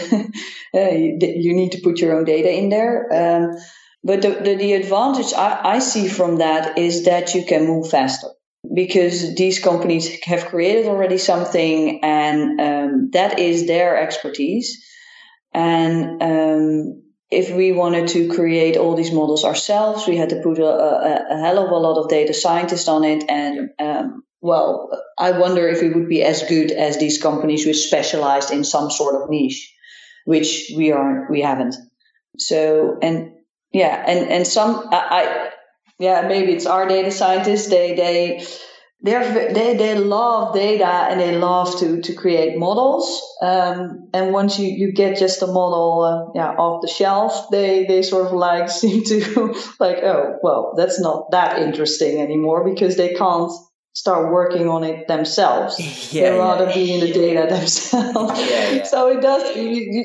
you, 0.75 1.55
need 1.55 1.73
to 1.73 1.81
put 1.83 1.99
your 1.99 2.17
own 2.17 2.25
data 2.25 2.51
in 2.51 2.71
there. 2.71 3.07
Um, 3.13 3.57
but 4.03 4.23
the, 4.23 4.31
the, 4.31 4.55
the 4.55 4.73
advantage 4.73 5.35
I, 5.35 5.61
I 5.63 5.79
see 5.79 6.09
from 6.09 6.37
that 6.37 6.79
is 6.79 7.05
that 7.05 7.35
you 7.35 7.45
can 7.45 7.67
move 7.67 7.91
faster 7.91 8.29
because 8.75 9.35
these 9.35 9.59
companies 9.59 10.19
have 10.25 10.47
created 10.47 10.87
already 10.87 11.19
something 11.19 12.03
and 12.03 12.61
um, 12.61 13.11
that 13.13 13.39
is 13.39 13.67
their 13.67 13.99
expertise. 14.01 14.87
And 15.53 16.23
um, 16.23 17.03
if 17.31 17.55
we 17.55 17.73
wanted 17.73 18.09
to 18.09 18.29
create 18.29 18.77
all 18.77 18.97
these 18.97 19.13
models 19.13 19.45
ourselves, 19.45 20.07
we 20.07 20.17
had 20.17 20.31
to 20.31 20.43
put 20.43 20.59
a, 20.59 20.67
a, 20.67 21.27
a 21.31 21.39
hell 21.39 21.65
of 21.65 21.71
a 21.71 21.77
lot 21.77 21.99
of 21.99 22.09
data 22.09 22.35
scientists 22.35 22.89
on 22.89 23.05
it. 23.05 23.25
And 23.29 23.71
um, 23.79 24.25
well, 24.41 24.91
I 25.17 25.33
wonder 25.33 25.69
if 25.69 25.81
we 25.81 25.91
would 25.91 26.09
be 26.09 26.23
as 26.25 26.43
good 26.43 26.73
as 26.73 26.99
these 26.99 27.23
companies 27.23 27.67
which 27.67 27.87
specialized 27.87 28.51
in 28.51 28.65
some 28.65 28.91
sort 28.91 29.23
of 29.23 29.31
niche, 29.31 29.73
which 30.25 30.73
we 30.77 30.91
aren't, 30.91 31.31
we 31.31 31.43
haven't. 31.43 31.77
So, 32.37 32.99
and 33.01 33.33
yeah, 33.73 34.03
and, 34.07 34.29
and 34.29 34.47
some, 34.47 34.89
I, 34.91 34.97
I 35.11 35.51
yeah, 36.01 36.27
maybe 36.27 36.53
it's 36.53 36.67
our 36.67 36.89
data 36.89 37.11
scientists. 37.11 37.69
They, 37.69 37.95
they, 37.95 38.45
they're, 39.03 39.53
they 39.55 39.77
they 39.77 39.99
love 39.99 40.55
data 40.55 40.85
and 40.85 41.19
they 41.19 41.37
love 41.37 41.79
to 41.81 42.03
to 42.03 42.15
create 42.15 42.59
models. 42.59 43.23
Um, 43.41 44.11
and 44.13 44.33
once 44.33 44.59
you, 44.59 44.69
you 44.69 44.93
get 44.93 45.19
just 45.19 45.41
a 45.43 45.47
model 45.47 46.03
uh, 46.03 46.33
yeah 46.35 46.51
off 46.51 46.83
the 46.83 46.89
shelf, 46.89 47.51
they 47.51 47.87
they 47.87 48.03
sort 48.03 48.27
of 48.27 48.33
like 48.33 48.69
seem 48.81 49.05
to 49.05 49.55
like 49.79 49.99
oh 49.99 50.39
well 50.43 50.75
that's 50.77 51.01
not 51.01 51.31
that 51.31 51.61
interesting 51.61 52.21
anymore 52.21 52.69
because 52.69 52.97
they 52.97 53.15
can't 53.15 53.51
start 53.93 54.31
working 54.33 54.69
on 54.69 54.85
it 54.85 55.09
themselves. 55.09 55.81
Yeah, 56.13 56.31
they 56.33 56.39
rather 56.39 56.67
yeah. 56.67 56.75
be 56.75 56.95
in 56.95 57.01
the 57.01 57.13
data 57.13 57.47
themselves. 57.55 58.41
Yeah, 58.41 58.71
yeah. 58.71 58.83
So 58.83 59.07
it 59.09 59.21
does. 59.23 59.43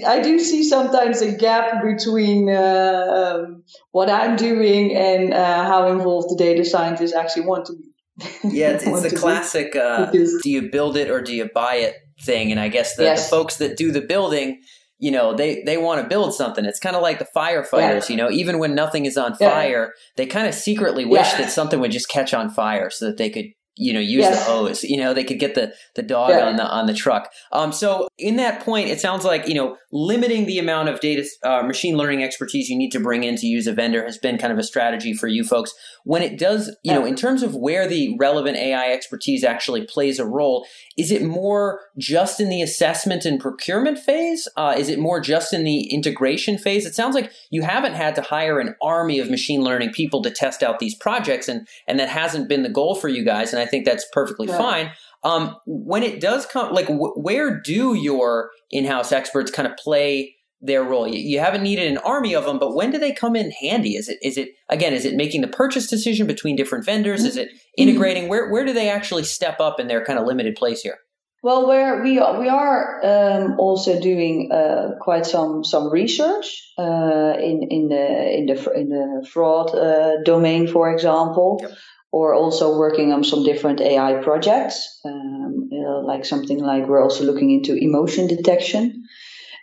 I 0.06 0.22
do 0.22 0.40
see 0.40 0.64
sometimes 0.64 1.22
a 1.22 1.36
gap 1.36 1.84
between 1.84 2.48
uh, 2.48 3.40
um, 3.44 3.64
what 3.92 4.10
I'm 4.10 4.36
doing 4.36 4.96
and 4.96 5.34
uh, 5.34 5.64
how 5.66 5.88
involved 5.88 6.30
the 6.30 6.38
data 6.38 6.64
scientists 6.64 7.14
actually 7.14 7.48
want 7.48 7.66
to 7.66 7.74
be 7.74 7.95
yeah, 8.44 8.72
it's, 8.72 8.84
it's 8.88 9.14
the 9.14 9.18
classic 9.18 9.76
uh, 9.76 10.12
do 10.12 10.40
you 10.46 10.70
build 10.70 10.98
it 10.98 11.10
or 11.10 11.22
do 11.22 11.34
you 11.34 11.50
buy 11.54 11.76
it 11.76 11.96
thing. 12.22 12.52
And 12.52 12.60
I 12.60 12.70
guess 12.70 12.96
the, 12.96 13.04
yes. 13.04 13.26
the 13.26 13.30
folks 13.30 13.58
that 13.58 13.78
do 13.78 13.92
the 13.92 14.02
building, 14.02 14.62
you 14.98 15.12
know, 15.12 15.34
they, 15.34 15.64
they 15.64 15.78
want 15.78 16.02
to 16.02 16.08
build 16.08 16.34
something. 16.34 16.66
It's 16.66 16.80
kind 16.80 16.96
of 16.96 17.02
like 17.02 17.20
the 17.20 17.28
firefighters, 17.36 18.10
yeah. 18.10 18.10
you 18.10 18.18
know, 18.18 18.30
even 18.30 18.60
when 18.60 18.76
nothing 18.76 19.06
is 19.06 19.18
on 19.18 19.36
fire, 19.36 19.94
yeah. 19.94 20.02
they 20.16 20.26
kind 20.26 20.48
of 20.48 20.54
secretly 20.54 21.06
wish 21.06 21.32
yeah. 21.34 21.40
that 21.40 21.52
something 21.52 21.80
would 21.80 21.92
just 21.92 22.10
catch 22.10 22.34
on 22.34 22.50
fire 22.50 22.90
so 22.90 23.06
that 23.06 23.18
they 23.18 23.30
could 23.30 23.48
you 23.78 23.92
know 23.92 24.00
use 24.00 24.22
yes. 24.22 24.38
the 24.38 24.52
hose 24.52 24.84
you 24.84 24.98
know 24.98 25.14
they 25.14 25.24
could 25.24 25.40
get 25.40 25.56
the 25.56 25.74
the 25.96 26.02
dog 26.02 26.30
yeah. 26.30 26.48
on 26.48 26.56
the 26.56 26.64
on 26.64 26.86
the 26.86 26.94
truck 26.94 27.32
um 27.52 27.72
so 27.72 28.08
in 28.18 28.38
that 28.38 28.64
point 28.64 28.90
it 28.90 29.00
sounds 29.00 29.26
like 29.26 29.48
you 29.48 29.54
know 29.54 29.78
limiting 29.92 30.46
the 30.46 30.60
amount 30.60 30.88
of 30.88 31.00
data 31.00 31.26
uh, 31.44 31.62
machine 31.64 31.98
learning 31.98 32.24
expertise 32.24 32.70
you 32.70 32.78
need 32.78 32.92
to 32.92 33.00
bring 33.00 33.24
in 33.24 33.36
to 33.36 33.48
use 33.48 33.68
a 33.68 33.74
vendor 33.74 34.04
has 34.04 34.18
been 34.18 34.38
kind 34.38 34.54
of 34.54 34.60
a 34.60 34.64
strategy 34.64 35.14
for 35.14 35.28
you 35.28 35.44
folks 35.44 35.74
when 36.04 36.22
it 36.22 36.38
does 36.38 36.68
you 36.84 36.92
yeah. 36.92 36.96
know 36.96 37.06
in 37.06 37.16
terms 37.16 37.44
of 37.44 37.56
where 37.56 37.88
the 37.88 38.16
relevant 38.18 38.58
ai 38.58 38.92
expertise 38.92 39.44
actually 39.44 39.86
plays 39.86 40.20
a 40.20 40.26
role 40.26 40.66
is 40.98 41.12
it 41.12 41.24
more 41.24 41.82
just 41.98 42.40
in 42.40 42.50
the 42.50 42.62
assessment 42.62 43.26
and 43.26 43.42
procurement 43.42 44.00
phase 44.00 44.48
uh, 44.56 44.74
is 44.78 44.90
it 44.90 45.00
more 45.00 45.20
just 45.20 45.54
in 45.54 45.64
the 45.66 45.94
integration 45.94 46.58
phase 46.58 46.86
it 46.86 46.96
sounds 46.96 47.16
like 47.16 47.32
you 47.50 47.62
haven't 47.62 47.94
had 47.94 48.16
to 48.16 48.22
hire 48.22 48.60
an 48.60 48.76
army 48.82 49.20
of 49.20 49.30
machine 49.30 49.62
learning 49.62 49.92
people 49.92 50.22
to 50.22 50.32
test 50.32 50.64
out 50.64 50.80
these 50.80 50.96
projects 50.96 51.50
and 51.50 51.68
and 51.88 52.00
that 52.00 52.10
hasn't 52.10 52.48
been 52.48 52.64
the 52.64 52.70
goal 52.70 52.96
for 52.96 53.10
you 53.10 53.24
guys 53.26 53.52
and 53.52 53.62
I 53.62 53.65
think 53.66 53.86
that's 53.86 54.06
perfectly 54.12 54.48
yeah. 54.48 54.58
fine. 54.58 54.92
Um, 55.26 55.56
when 55.66 56.04
it 56.04 56.22
does 56.22 56.46
come, 56.46 56.72
like, 56.72 56.88
where 56.88 57.60
do 57.60 57.96
your 57.96 58.52
in-house 58.70 59.12
experts 59.12 59.50
kind 59.50 59.68
of 59.68 59.76
play 59.76 60.36
their 60.62 60.84
role? 60.84 61.08
You, 61.08 61.18
you, 61.20 61.40
haven't 61.40 61.64
needed 61.64 61.92
an 61.92 61.98
army 61.98 62.36
of 62.36 62.46
them, 62.46 62.60
but 62.60 62.76
when 62.76 62.92
do 62.92 63.00
they 63.00 63.12
come 63.12 63.36
in 63.36 63.52
handy? 63.52 63.96
Is 63.96 64.08
it 64.08 64.20
is 64.22 64.38
it 64.38 64.50
again? 64.70 64.94
Is 64.94 65.04
it 65.04 65.16
making 65.16 65.42
the 65.42 65.48
purchase 65.48 65.88
decision 65.88 66.28
between 66.28 66.56
different 66.56 66.86
vendors? 66.86 67.24
Is 67.24 67.38
it 67.38 67.48
mm-hmm. 67.48 67.58
integrating? 67.82 68.30
Where 68.30 68.52
where 68.52 68.66
do 68.66 68.74
they 68.74 68.88
actually 68.88 69.24
step 69.24 69.60
up 69.60 69.80
in 69.80 69.88
their 69.88 70.06
kind 70.06 70.20
of 70.20 70.28
limited 70.28 70.56
place 70.56 70.82
here? 70.82 71.00
Well, 71.42 71.68
where 71.68 72.02
we 72.02 72.18
are, 72.20 72.40
we 72.40 72.50
are 72.50 73.02
um, 73.04 73.60
also 73.60 74.00
doing 74.00 74.52
uh, 74.52 74.92
quite 75.02 75.26
some 75.26 75.64
some 75.64 75.92
research 75.92 76.72
uh, 76.78 77.34
in 77.40 77.68
in 77.70 77.88
the 77.90 78.38
in 78.38 78.46
the 78.46 78.72
in 78.76 78.90
the 78.90 79.28
fraud 79.28 79.74
uh, 79.74 80.22
domain, 80.24 80.68
for 80.68 80.92
example. 80.92 81.58
Yep 81.62 81.72
or 82.16 82.34
also 82.34 82.78
working 82.78 83.12
on 83.12 83.26
some 83.26 83.44
different 83.44 83.82
AI 83.82 84.14
projects, 84.24 85.02
um, 85.04 85.68
you 85.70 85.82
know, 85.82 86.00
like 86.00 86.24
something 86.24 86.60
like 86.60 86.88
we're 86.88 87.04
also 87.04 87.26
looking 87.26 87.52
into 87.52 87.76
emotion 87.76 88.26
detection. 88.26 89.04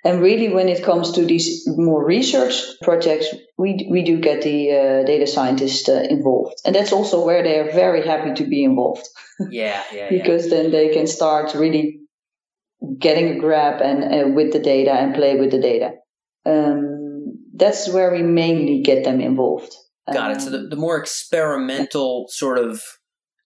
And 0.05 0.21
really, 0.21 0.53
when 0.53 0.69
it 0.69 0.85
comes 0.85 1.13
to 1.13 1.25
these 1.25 1.67
more 1.67 2.05
research 2.05 2.63
projects, 2.83 3.29
we, 3.57 3.89
we 3.91 4.03
do 4.03 4.21
get 4.21 4.43
the 4.43 4.71
uh, 4.71 5.07
data 5.07 5.27
scientists 5.27 5.89
uh, 5.89 6.05
involved. 6.11 6.57
And 6.67 6.75
that's 6.75 6.93
also 6.93 7.25
where 7.25 7.43
they 7.43 7.59
are 7.59 7.73
very 7.73 8.07
happy 8.07 8.35
to 8.35 8.45
be 8.45 8.63
involved. 8.65 9.09
Yeah, 9.51 9.83
yeah. 9.93 10.09
because 10.11 10.45
yeah. 10.47 10.55
then 10.55 10.71
they 10.71 10.93
can 10.93 11.07
start 11.07 11.55
really 11.55 12.01
getting 12.99 13.29
a 13.29 13.39
grab 13.41 13.81
and 13.81 14.05
uh, 14.05 14.29
with 14.29 14.53
the 14.53 14.61
data 14.61 14.93
and 14.93 15.15
play 15.15 15.37
with 15.37 15.51
the 15.51 15.59
data. 15.59 15.93
Um, 16.45 17.49
that's 17.55 17.89
where 17.89 18.13
we 18.13 18.23
mainly 18.23 18.83
get 18.83 19.05
them 19.05 19.21
involved. 19.21 19.75
Got 20.11 20.33
it. 20.33 20.41
So 20.41 20.51
the, 20.51 20.59
um, 20.59 20.71
the 20.71 20.77
more 20.77 20.97
experimental 20.99 22.27
sort 22.29 22.59
of 22.59 22.83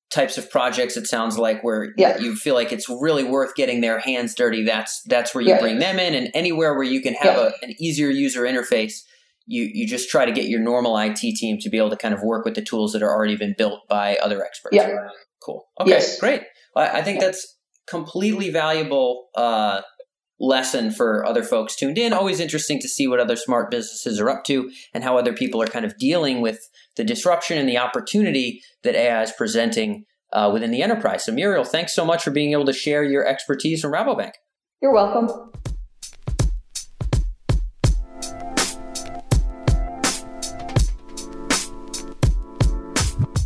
types 0.08 0.38
of 0.38 0.48
projects 0.50 0.96
it 0.96 1.04
sounds 1.06 1.36
like 1.36 1.62
where 1.64 1.92
yeah. 1.96 2.16
you 2.18 2.36
feel 2.36 2.54
like 2.54 2.70
it's 2.70 2.88
really 2.88 3.24
worth 3.24 3.56
getting 3.56 3.80
their 3.80 3.98
hands 3.98 4.36
dirty 4.36 4.64
that's 4.64 5.02
that's 5.06 5.34
where 5.34 5.42
you 5.42 5.50
yeah. 5.50 5.58
bring 5.58 5.80
them 5.80 5.98
in 5.98 6.14
and 6.14 6.30
anywhere 6.32 6.74
where 6.74 6.84
you 6.84 7.02
can 7.02 7.12
have 7.14 7.36
yeah. 7.36 7.50
a, 7.60 7.64
an 7.66 7.74
easier 7.80 8.08
user 8.08 8.42
interface 8.42 9.00
you 9.46 9.70
you 9.72 9.86
just 9.86 10.10
try 10.10 10.26
to 10.26 10.32
get 10.32 10.46
your 10.46 10.60
normal 10.60 10.98
IT 10.98 11.16
team 11.16 11.58
to 11.60 11.70
be 11.70 11.78
able 11.78 11.90
to 11.90 11.96
kind 11.96 12.12
of 12.12 12.22
work 12.22 12.44
with 12.44 12.54
the 12.54 12.62
tools 12.62 12.92
that 12.92 13.02
are 13.02 13.10
already 13.10 13.36
been 13.36 13.54
built 13.56 13.88
by 13.88 14.16
other 14.16 14.44
experts. 14.44 14.76
Yeah. 14.76 15.08
Cool. 15.42 15.66
Okay, 15.80 15.90
yes. 15.90 16.18
great. 16.18 16.42
Well, 16.74 16.90
I 16.92 17.02
think 17.02 17.20
that's 17.20 17.56
completely 17.88 18.50
valuable 18.50 19.28
uh, 19.36 19.82
lesson 20.38 20.90
for 20.90 21.24
other 21.24 21.42
folks 21.42 21.76
tuned 21.76 21.98
in. 21.98 22.12
Always 22.12 22.40
interesting 22.40 22.78
to 22.80 22.88
see 22.88 23.06
what 23.06 23.20
other 23.20 23.36
smart 23.36 23.70
businesses 23.70 24.20
are 24.20 24.28
up 24.28 24.44
to 24.44 24.70
and 24.92 25.02
how 25.02 25.16
other 25.16 25.32
people 25.32 25.62
are 25.62 25.66
kind 25.66 25.84
of 25.84 25.96
dealing 25.98 26.40
with 26.40 26.68
the 26.96 27.04
disruption 27.04 27.58
and 27.58 27.68
the 27.68 27.78
opportunity 27.78 28.62
that 28.82 28.94
AI 28.94 29.22
is 29.22 29.32
presenting 29.32 30.04
uh, 30.32 30.50
within 30.52 30.70
the 30.70 30.82
enterprise. 30.82 31.24
So, 31.24 31.32
Muriel, 31.32 31.64
thanks 31.64 31.94
so 31.94 32.04
much 32.04 32.22
for 32.22 32.30
being 32.30 32.52
able 32.52 32.66
to 32.66 32.72
share 32.72 33.04
your 33.04 33.26
expertise 33.26 33.80
from 33.80 33.92
Rabobank. 33.92 34.32
You're 34.82 34.92
welcome. 34.92 35.52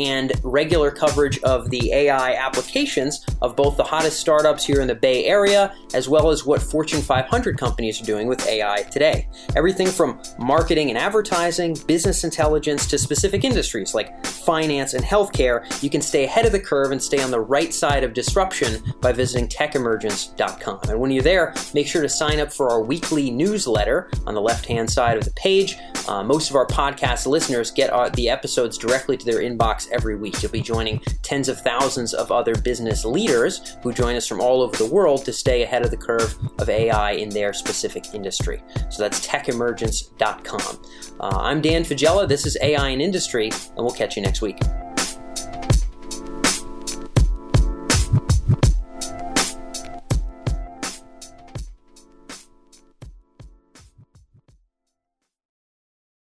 and 0.00 0.32
regular 0.42 0.90
coverage 0.90 1.38
of 1.42 1.68
the 1.70 1.92
AI 1.92 2.34
applications 2.34 3.24
of 3.42 3.54
both 3.54 3.76
the 3.76 3.84
hottest 3.84 4.18
startups 4.18 4.64
here 4.64 4.80
in 4.80 4.88
the 4.88 4.94
Bay 4.94 5.26
Area, 5.26 5.74
as 5.92 6.08
well 6.08 6.30
as 6.30 6.46
what 6.46 6.62
Fortune 6.62 7.02
500 7.02 7.58
companies 7.58 8.00
are 8.00 8.04
doing 8.06 8.26
with 8.26 8.46
AI 8.46 8.82
today. 8.84 9.28
Everything 9.56 9.88
from 9.88 10.20
marketing 10.38 10.88
and 10.88 10.98
advertising, 10.98 11.76
business 11.86 12.24
intelligence, 12.24 12.86
to 12.86 12.98
specific 12.98 13.44
industries 13.44 13.94
like 13.94 14.24
finance 14.24 14.94
and 14.94 15.04
healthcare, 15.04 15.64
you 15.82 15.90
can 15.90 16.00
stay 16.00 16.24
ahead 16.24 16.46
of 16.46 16.52
the 16.52 16.60
curve 16.60 16.92
and 16.92 17.02
stay 17.02 17.22
on 17.22 17.30
the 17.30 17.40
right 17.40 17.74
side 17.74 18.02
of 18.02 18.14
disruption 18.14 18.82
by 19.00 19.12
visiting 19.12 19.48
techemergence.com. 19.48 20.80
And 20.88 20.98
when 20.98 21.10
you're 21.10 21.22
there, 21.22 21.54
make 21.74 21.86
sure 21.86 22.02
to 22.02 22.08
sign 22.08 22.40
up 22.40 22.52
for 22.52 22.70
our 22.70 22.82
weekly 22.82 23.30
newsletter 23.30 24.10
on 24.26 24.34
the 24.34 24.40
left 24.40 24.64
hand 24.64 24.90
side 24.90 25.18
of 25.18 25.24
the 25.24 25.32
page. 25.32 25.76
Uh, 26.08 26.22
most 26.22 26.50
of 26.50 26.56
our 26.56 26.66
podcast 26.66 27.26
listeners 27.26 27.70
get 27.70 27.90
our, 27.92 28.10
the 28.10 28.28
episodes 28.28 28.78
directly 28.78 29.16
to 29.16 29.24
their 29.24 29.40
inbox 29.40 29.89
every 29.92 30.16
week. 30.16 30.42
You'll 30.42 30.52
be 30.52 30.60
joining 30.60 31.00
tens 31.22 31.48
of 31.48 31.60
thousands 31.60 32.14
of 32.14 32.30
other 32.30 32.54
business 32.54 33.04
leaders 33.04 33.76
who 33.82 33.92
join 33.92 34.16
us 34.16 34.26
from 34.26 34.40
all 34.40 34.62
over 34.62 34.76
the 34.76 34.86
world 34.86 35.24
to 35.24 35.32
stay 35.32 35.62
ahead 35.62 35.84
of 35.84 35.90
the 35.90 35.96
curve 35.96 36.36
of 36.58 36.68
AI 36.68 37.12
in 37.12 37.28
their 37.28 37.52
specific 37.52 38.14
industry. 38.14 38.62
So 38.90 39.02
that's 39.02 39.26
techemergence.com. 39.26 40.82
Uh, 41.20 41.38
I'm 41.40 41.60
Dan 41.60 41.82
Faggella. 41.82 42.26
This 42.28 42.46
is 42.46 42.56
AI 42.62 42.88
in 42.88 43.00
Industry, 43.00 43.50
and 43.50 43.78
we'll 43.78 43.90
catch 43.90 44.16
you 44.16 44.22
next 44.22 44.40
week. 44.40 44.58